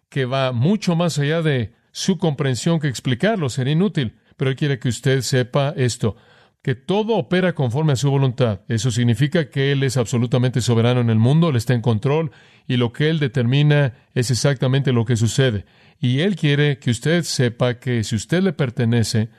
que 0.09 0.25
va 0.25 0.51
mucho 0.51 0.95
más 0.95 1.19
allá 1.19 1.41
de 1.41 1.73
su 1.91 2.17
comprensión 2.17 2.79
que 2.79 2.87
explicarlo 2.87 3.49
sería 3.49 3.73
inútil, 3.73 4.17
pero 4.37 4.51
Él 4.51 4.57
quiere 4.57 4.79
que 4.79 4.89
usted 4.89 5.21
sepa 5.21 5.73
esto, 5.77 6.15
que 6.61 6.75
todo 6.75 7.15
opera 7.15 7.53
conforme 7.53 7.93
a 7.93 7.95
su 7.95 8.09
voluntad. 8.09 8.61
Eso 8.67 8.91
significa 8.91 9.49
que 9.49 9.71
Él 9.71 9.83
es 9.83 9.97
absolutamente 9.97 10.61
soberano 10.61 10.99
en 10.99 11.09
el 11.09 11.19
mundo, 11.19 11.49
Él 11.49 11.55
está 11.55 11.73
en 11.73 11.81
control 11.81 12.31
y 12.67 12.77
lo 12.77 12.91
que 12.91 13.09
Él 13.09 13.19
determina 13.19 13.93
es 14.13 14.31
exactamente 14.31 14.91
lo 14.91 15.05
que 15.05 15.15
sucede. 15.15 15.65
Y 15.99 16.21
Él 16.21 16.35
quiere 16.35 16.79
que 16.79 16.91
usted 16.91 17.23
sepa 17.23 17.75
que 17.75 18.03
si 18.03 18.15
usted 18.15 18.41
le 18.41 18.51
pertenece, 18.51 19.29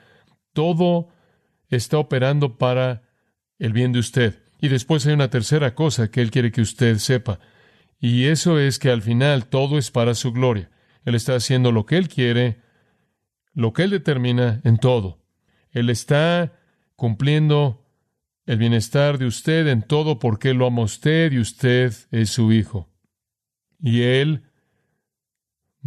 todo 0.53 1.09
está 1.69 1.97
operando 1.97 2.57
para 2.57 3.03
el 3.59 3.73
bien 3.73 3.91
de 3.91 3.99
usted. 3.99 4.41
Y 4.59 4.69
después 4.69 5.05
hay 5.05 5.13
una 5.13 5.29
tercera 5.29 5.75
cosa 5.75 6.09
que 6.09 6.21
Él 6.21 6.31
quiere 6.31 6.51
que 6.51 6.61
usted 6.61 6.97
sepa, 6.97 7.39
y 7.99 8.25
eso 8.25 8.59
es 8.59 8.79
que 8.79 8.89
al 8.89 9.01
final 9.01 9.47
todo 9.47 9.77
es 9.77 9.91
para 9.91 10.13
su 10.15 10.31
gloria. 10.31 10.69
Él 11.03 11.15
está 11.15 11.35
haciendo 11.35 11.71
lo 11.71 11.85
que 11.85 11.97
Él 11.97 12.09
quiere, 12.09 12.61
lo 13.53 13.73
que 13.73 13.83
Él 13.83 13.91
determina 13.91 14.61
en 14.63 14.77
todo. 14.77 15.23
Él 15.71 15.89
está 15.89 16.59
cumpliendo 16.95 17.85
el 18.45 18.57
bienestar 18.57 19.17
de 19.17 19.25
usted 19.25 19.67
en 19.67 19.81
todo 19.83 20.19
porque 20.19 20.53
lo 20.53 20.67
ama 20.67 20.83
usted 20.83 21.31
y 21.31 21.39
usted 21.39 21.93
es 22.11 22.29
su 22.29 22.51
hijo. 22.51 22.89
Y 23.79 24.03
Él 24.03 24.43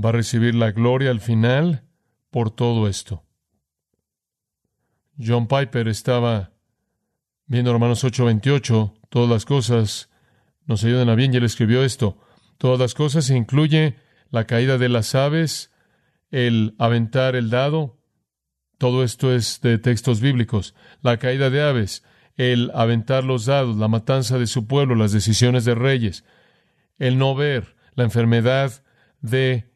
va 0.03 0.11
a 0.11 0.13
recibir 0.13 0.55
la 0.55 0.71
gloria 0.73 1.11
al 1.11 1.21
final 1.21 1.85
por 2.31 2.51
todo 2.51 2.89
esto. 2.89 3.25
John 5.19 5.49
Piper 5.49 5.89
estaba 5.89 6.53
viendo 7.47 7.73
Romanos 7.73 8.05
8:28, 8.05 8.95
todas 9.09 9.29
las 9.29 9.45
cosas 9.45 10.10
nos 10.71 10.85
ayudan 10.85 11.09
a 11.09 11.17
bien, 11.17 11.35
y 11.35 11.37
él 11.37 11.43
escribió 11.43 11.83
esto, 11.83 12.17
todas 12.57 12.79
las 12.79 12.95
cosas 12.95 13.29
incluye 13.31 13.97
la 14.31 14.45
caída 14.45 14.79
de 14.79 14.89
las 14.89 15.17
aves, 15.17 15.73
el 16.31 16.77
aventar 16.79 17.35
el 17.35 17.51
dado, 17.51 17.99
todo 18.79 19.03
esto 19.03 19.35
es 19.35 19.61
de 19.63 19.79
textos 19.79 20.21
bíblicos, 20.21 20.77
la 21.03 21.17
caída 21.17 21.51
de 21.51 21.61
aves, 21.61 22.05
el 22.37 22.71
aventar 22.73 23.25
los 23.25 23.47
dados, 23.47 23.79
la 23.79 23.89
matanza 23.89 24.39
de 24.39 24.47
su 24.47 24.69
pueblo, 24.69 24.95
las 24.95 25.11
decisiones 25.11 25.65
de 25.65 25.75
reyes, 25.75 26.25
el 27.01 27.19
no 27.19 27.35
ver, 27.35 27.75
la 27.97 28.05
enfermedad 28.05 28.85
de 29.21 29.73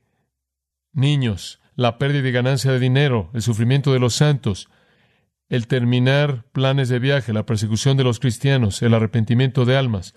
niños, 0.92 1.61
la 1.74 1.98
pérdida 1.98 2.28
y 2.28 2.30
ganancia 2.30 2.70
de 2.70 2.78
dinero, 2.78 3.30
el 3.35 3.42
sufrimiento 3.42 3.92
de 3.92 3.98
los 3.98 4.14
santos, 4.14 4.68
el 5.48 5.66
terminar 5.66 6.44
planes 6.52 6.88
de 6.88 7.00
viaje, 7.00 7.33
la 7.33 7.46
persecución 7.46 7.96
de 7.96 8.04
los 8.04 8.20
cristianos, 8.20 8.80
el 8.80 8.94
arrepentimiento 8.94 9.64
de 9.64 9.76
almas, 9.76 10.14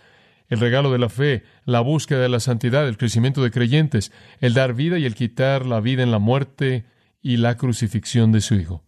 el 0.47 0.59
regalo 0.59 0.91
de 0.91 0.99
la 0.99 1.09
fe, 1.09 1.43
la 1.65 1.81
búsqueda 1.81 2.19
de 2.19 2.29
la 2.29 2.39
santidad, 2.39 2.87
el 2.87 2.97
crecimiento 2.97 3.43
de 3.43 3.51
creyentes, 3.51 4.11
el 4.39 4.53
dar 4.53 4.73
vida 4.73 4.97
y 4.97 5.05
el 5.05 5.15
quitar 5.15 5.65
la 5.65 5.79
vida 5.81 6.03
en 6.03 6.11
la 6.11 6.19
muerte 6.19 6.85
y 7.21 7.37
la 7.37 7.57
crucifixión 7.57 8.31
de 8.31 8.41
su 8.41 8.55
Hijo. 8.55 8.83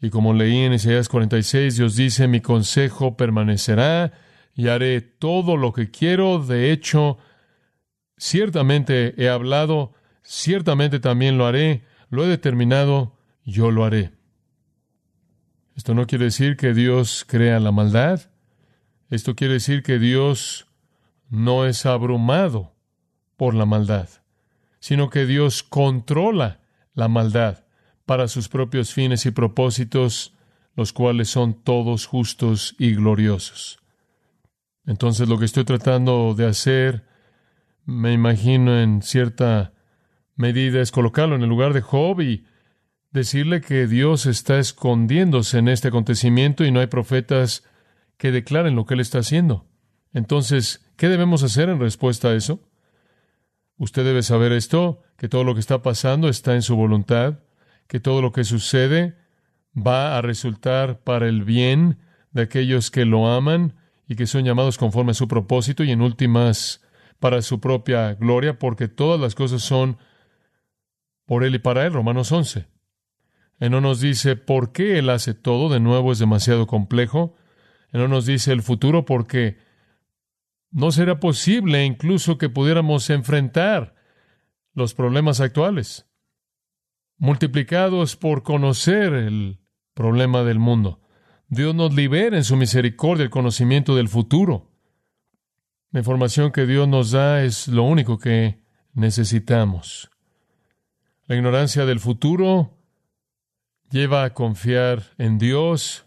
Y 0.00 0.10
como 0.10 0.34
leí 0.34 0.58
en 0.58 0.74
Isaías 0.74 1.08
46, 1.08 1.76
Dios 1.76 1.96
dice, 1.96 2.28
mi 2.28 2.40
consejo 2.40 3.16
permanecerá 3.16 4.12
y 4.54 4.68
haré 4.68 5.00
todo 5.00 5.56
lo 5.56 5.72
que 5.72 5.90
quiero. 5.90 6.38
De 6.38 6.70
hecho, 6.70 7.18
ciertamente 8.18 9.14
he 9.22 9.30
hablado, 9.30 9.94
ciertamente 10.22 11.00
también 11.00 11.38
lo 11.38 11.46
haré, 11.46 11.84
lo 12.10 12.24
he 12.24 12.28
determinado, 12.28 13.18
yo 13.44 13.70
lo 13.70 13.84
haré. 13.84 14.12
Esto 15.76 15.94
no 15.94 16.06
quiere 16.06 16.26
decir 16.26 16.56
que 16.56 16.74
Dios 16.74 17.24
crea 17.26 17.58
la 17.60 17.72
maldad. 17.72 18.30
Esto 19.10 19.36
quiere 19.36 19.54
decir 19.54 19.82
que 19.82 19.98
Dios 19.98 20.66
no 21.28 21.66
es 21.66 21.86
abrumado 21.86 22.74
por 23.36 23.54
la 23.54 23.66
maldad, 23.66 24.08
sino 24.80 25.10
que 25.10 25.26
Dios 25.26 25.62
controla 25.62 26.60
la 26.94 27.08
maldad 27.08 27.64
para 28.04 28.28
sus 28.28 28.48
propios 28.48 28.92
fines 28.92 29.26
y 29.26 29.30
propósitos, 29.30 30.34
los 30.74 30.92
cuales 30.92 31.28
son 31.28 31.54
todos 31.54 32.06
justos 32.06 32.74
y 32.78 32.94
gloriosos. 32.94 33.78
Entonces 34.86 35.28
lo 35.28 35.38
que 35.38 35.44
estoy 35.44 35.64
tratando 35.64 36.34
de 36.34 36.46
hacer, 36.46 37.04
me 37.84 38.12
imagino 38.12 38.80
en 38.80 39.02
cierta 39.02 39.72
medida, 40.36 40.80
es 40.80 40.92
colocarlo 40.92 41.34
en 41.34 41.42
el 41.42 41.48
lugar 41.48 41.72
de 41.72 41.80
Job 41.80 42.20
y 42.20 42.44
decirle 43.10 43.60
que 43.60 43.86
Dios 43.86 44.26
está 44.26 44.58
escondiéndose 44.58 45.58
en 45.58 45.68
este 45.68 45.88
acontecimiento 45.88 46.64
y 46.64 46.70
no 46.70 46.80
hay 46.80 46.86
profetas 46.86 47.64
que 48.16 48.32
declaren 48.32 48.74
lo 48.74 48.86
que 48.86 48.94
Él 48.94 49.00
está 49.00 49.18
haciendo. 49.18 49.66
Entonces, 50.12 50.88
¿qué 50.96 51.08
debemos 51.08 51.42
hacer 51.42 51.68
en 51.68 51.80
respuesta 51.80 52.28
a 52.28 52.34
eso? 52.34 52.60
Usted 53.78 54.04
debe 54.04 54.22
saber 54.22 54.52
esto, 54.52 55.02
que 55.18 55.28
todo 55.28 55.44
lo 55.44 55.54
que 55.54 55.60
está 55.60 55.82
pasando 55.82 56.28
está 56.28 56.54
en 56.54 56.62
su 56.62 56.76
voluntad, 56.76 57.40
que 57.86 58.00
todo 58.00 58.22
lo 58.22 58.32
que 58.32 58.44
sucede 58.44 59.16
va 59.76 60.16
a 60.16 60.22
resultar 60.22 61.00
para 61.00 61.28
el 61.28 61.44
bien 61.44 61.98
de 62.32 62.42
aquellos 62.42 62.90
que 62.90 63.04
lo 63.04 63.28
aman 63.28 63.74
y 64.08 64.16
que 64.16 64.26
son 64.26 64.44
llamados 64.44 64.78
conforme 64.78 65.10
a 65.10 65.14
su 65.14 65.28
propósito 65.28 65.84
y 65.84 65.90
en 65.90 66.00
últimas 66.00 66.82
para 67.18 67.42
su 67.42 67.60
propia 67.60 68.14
gloria, 68.14 68.58
porque 68.58 68.88
todas 68.88 69.20
las 69.20 69.34
cosas 69.34 69.62
son 69.62 69.98
por 71.26 71.44
Él 71.44 71.54
y 71.54 71.58
para 71.58 71.84
Él. 71.84 71.92
Romanos 71.92 72.32
11. 72.32 72.66
Él 73.58 73.70
no 73.70 73.80
nos 73.80 74.00
dice 74.00 74.36
por 74.36 74.72
qué 74.72 74.98
Él 74.98 75.10
hace 75.10 75.34
todo, 75.34 75.68
de 75.68 75.80
nuevo 75.80 76.12
es 76.12 76.18
demasiado 76.18 76.66
complejo 76.66 77.34
no 77.96 78.08
nos 78.08 78.26
dice 78.26 78.52
el 78.52 78.62
futuro 78.62 79.04
porque 79.04 79.58
no 80.70 80.92
será 80.92 81.20
posible 81.20 81.84
incluso 81.84 82.38
que 82.38 82.48
pudiéramos 82.48 83.10
enfrentar 83.10 83.94
los 84.74 84.94
problemas 84.94 85.40
actuales, 85.40 86.06
multiplicados 87.16 88.16
por 88.16 88.42
conocer 88.42 89.14
el 89.14 89.58
problema 89.94 90.42
del 90.42 90.58
mundo. 90.58 91.00
Dios 91.48 91.74
nos 91.74 91.94
libera 91.94 92.36
en 92.36 92.44
su 92.44 92.56
misericordia 92.56 93.24
el 93.24 93.30
conocimiento 93.30 93.96
del 93.96 94.08
futuro. 94.08 94.70
La 95.92 96.00
información 96.00 96.52
que 96.52 96.66
Dios 96.66 96.88
nos 96.88 97.12
da 97.12 97.42
es 97.42 97.68
lo 97.68 97.84
único 97.84 98.18
que 98.18 98.60
necesitamos. 98.92 100.10
La 101.26 101.36
ignorancia 101.36 101.86
del 101.86 102.00
futuro 102.00 102.76
lleva 103.90 104.24
a 104.24 104.34
confiar 104.34 105.04
en 105.18 105.38
Dios, 105.38 106.05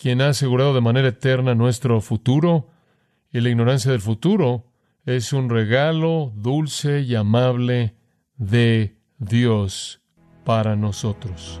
quien 0.00 0.20
ha 0.20 0.28
asegurado 0.28 0.74
de 0.74 0.80
manera 0.80 1.08
eterna 1.08 1.56
nuestro 1.56 2.00
futuro, 2.00 2.68
y 3.32 3.40
la 3.40 3.48
ignorancia 3.48 3.90
del 3.90 4.00
futuro 4.00 4.64
es 5.04 5.32
un 5.32 5.50
regalo 5.50 6.32
dulce 6.36 7.00
y 7.00 7.16
amable 7.16 7.96
de 8.36 8.96
Dios 9.18 10.00
para 10.44 10.76
nosotros. 10.76 11.60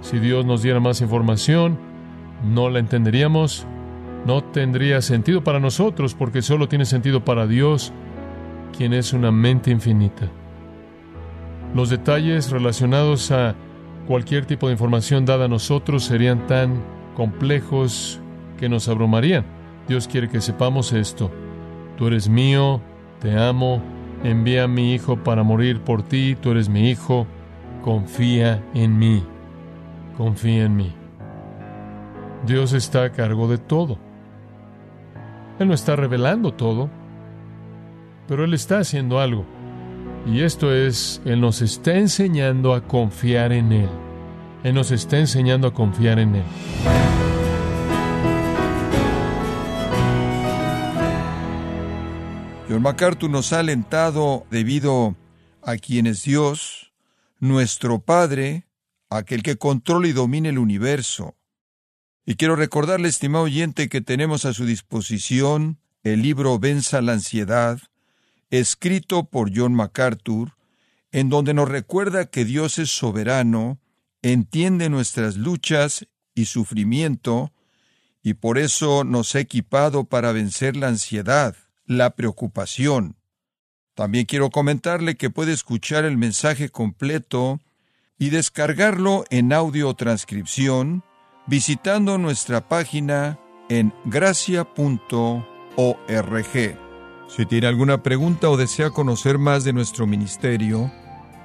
Si 0.00 0.18
Dios 0.18 0.46
nos 0.46 0.62
diera 0.62 0.80
más 0.80 1.02
información, 1.02 1.78
no 2.42 2.70
la 2.70 2.78
entenderíamos, 2.78 3.66
no 4.26 4.42
tendría 4.42 5.02
sentido 5.02 5.44
para 5.44 5.60
nosotros 5.60 6.14
porque 6.14 6.40
solo 6.40 6.66
tiene 6.66 6.86
sentido 6.86 7.24
para 7.24 7.46
Dios, 7.46 7.92
quien 8.76 8.94
es 8.94 9.12
una 9.12 9.30
mente 9.30 9.70
infinita. 9.70 10.30
Los 11.74 11.90
detalles 11.90 12.50
relacionados 12.50 13.30
a 13.30 13.54
cualquier 14.06 14.46
tipo 14.46 14.66
de 14.66 14.72
información 14.72 15.26
dada 15.26 15.44
a 15.44 15.48
nosotros 15.48 16.04
serían 16.04 16.46
tan 16.46 16.99
complejos 17.14 18.20
que 18.58 18.68
nos 18.68 18.88
abrumarían. 18.88 19.44
Dios 19.88 20.06
quiere 20.06 20.28
que 20.28 20.40
sepamos 20.40 20.92
esto. 20.92 21.30
Tú 21.96 22.06
eres 22.06 22.28
mío, 22.28 22.80
te 23.20 23.36
amo, 23.36 23.82
envía 24.24 24.64
a 24.64 24.68
mi 24.68 24.94
hijo 24.94 25.16
para 25.16 25.42
morir 25.42 25.80
por 25.80 26.02
ti, 26.02 26.36
tú 26.40 26.52
eres 26.52 26.68
mi 26.68 26.90
hijo, 26.90 27.26
confía 27.82 28.62
en 28.74 28.98
mí, 28.98 29.22
confía 30.16 30.64
en 30.64 30.76
mí. 30.76 30.94
Dios 32.46 32.72
está 32.72 33.04
a 33.04 33.12
cargo 33.12 33.48
de 33.48 33.58
todo. 33.58 33.98
Él 35.58 35.68
no 35.68 35.74
está 35.74 35.94
revelando 35.94 36.54
todo, 36.54 36.88
pero 38.26 38.44
Él 38.44 38.54
está 38.54 38.78
haciendo 38.78 39.20
algo. 39.20 39.44
Y 40.26 40.40
esto 40.42 40.72
es, 40.74 41.20
Él 41.24 41.40
nos 41.40 41.60
está 41.62 41.94
enseñando 41.96 42.74
a 42.74 42.82
confiar 42.82 43.52
en 43.52 43.72
Él. 43.72 43.88
Él 44.62 44.74
nos 44.74 44.90
está 44.90 45.18
enseñando 45.18 45.68
a 45.68 45.74
confiar 45.74 46.18
en 46.18 46.36
Él. 46.36 46.44
John 52.68 52.82
MacArthur 52.82 53.28
nos 53.28 53.52
ha 53.52 53.60
alentado 53.60 54.46
debido 54.50 55.16
a 55.62 55.76
quien 55.76 56.06
es 56.06 56.22
Dios, 56.22 56.92
nuestro 57.40 57.98
Padre, 57.98 58.68
aquel 59.08 59.42
que 59.42 59.56
controla 59.56 60.06
y 60.06 60.12
domina 60.12 60.50
el 60.50 60.58
universo, 60.58 61.34
y 62.24 62.36
quiero 62.36 62.54
recordarle, 62.54 63.08
estimado 63.08 63.46
oyente, 63.46 63.88
que 63.88 64.00
tenemos 64.00 64.44
a 64.44 64.54
su 64.54 64.64
disposición 64.64 65.80
el 66.04 66.22
libro 66.22 66.60
Venza 66.60 67.00
la 67.00 67.14
ansiedad, 67.14 67.80
escrito 68.50 69.24
por 69.24 69.50
John 69.52 69.74
MacArthur, 69.74 70.52
en 71.10 71.28
donde 71.28 71.54
nos 71.54 71.68
recuerda 71.68 72.26
que 72.26 72.44
Dios 72.44 72.78
es 72.78 72.90
soberano, 72.90 73.79
entiende 74.22 74.88
nuestras 74.88 75.36
luchas 75.36 76.06
y 76.34 76.46
sufrimiento, 76.46 77.52
y 78.22 78.34
por 78.34 78.58
eso 78.58 79.04
nos 79.04 79.34
ha 79.34 79.40
equipado 79.40 80.04
para 80.04 80.32
vencer 80.32 80.76
la 80.76 80.88
ansiedad, 80.88 81.56
la 81.86 82.10
preocupación. 82.10 83.16
También 83.94 84.26
quiero 84.26 84.50
comentarle 84.50 85.16
que 85.16 85.30
puede 85.30 85.52
escuchar 85.52 86.04
el 86.04 86.16
mensaje 86.16 86.68
completo 86.68 87.60
y 88.18 88.30
descargarlo 88.30 89.24
en 89.30 89.52
audio 89.52 89.94
transcripción 89.94 91.02
visitando 91.46 92.16
nuestra 92.18 92.68
página 92.68 93.38
en 93.68 93.92
gracia.org. 94.04 95.44
Si 97.28 97.46
tiene 97.46 97.66
alguna 97.66 98.02
pregunta 98.02 98.50
o 98.50 98.56
desea 98.56 98.90
conocer 98.90 99.38
más 99.38 99.64
de 99.64 99.72
nuestro 99.72 100.06
ministerio, 100.06 100.92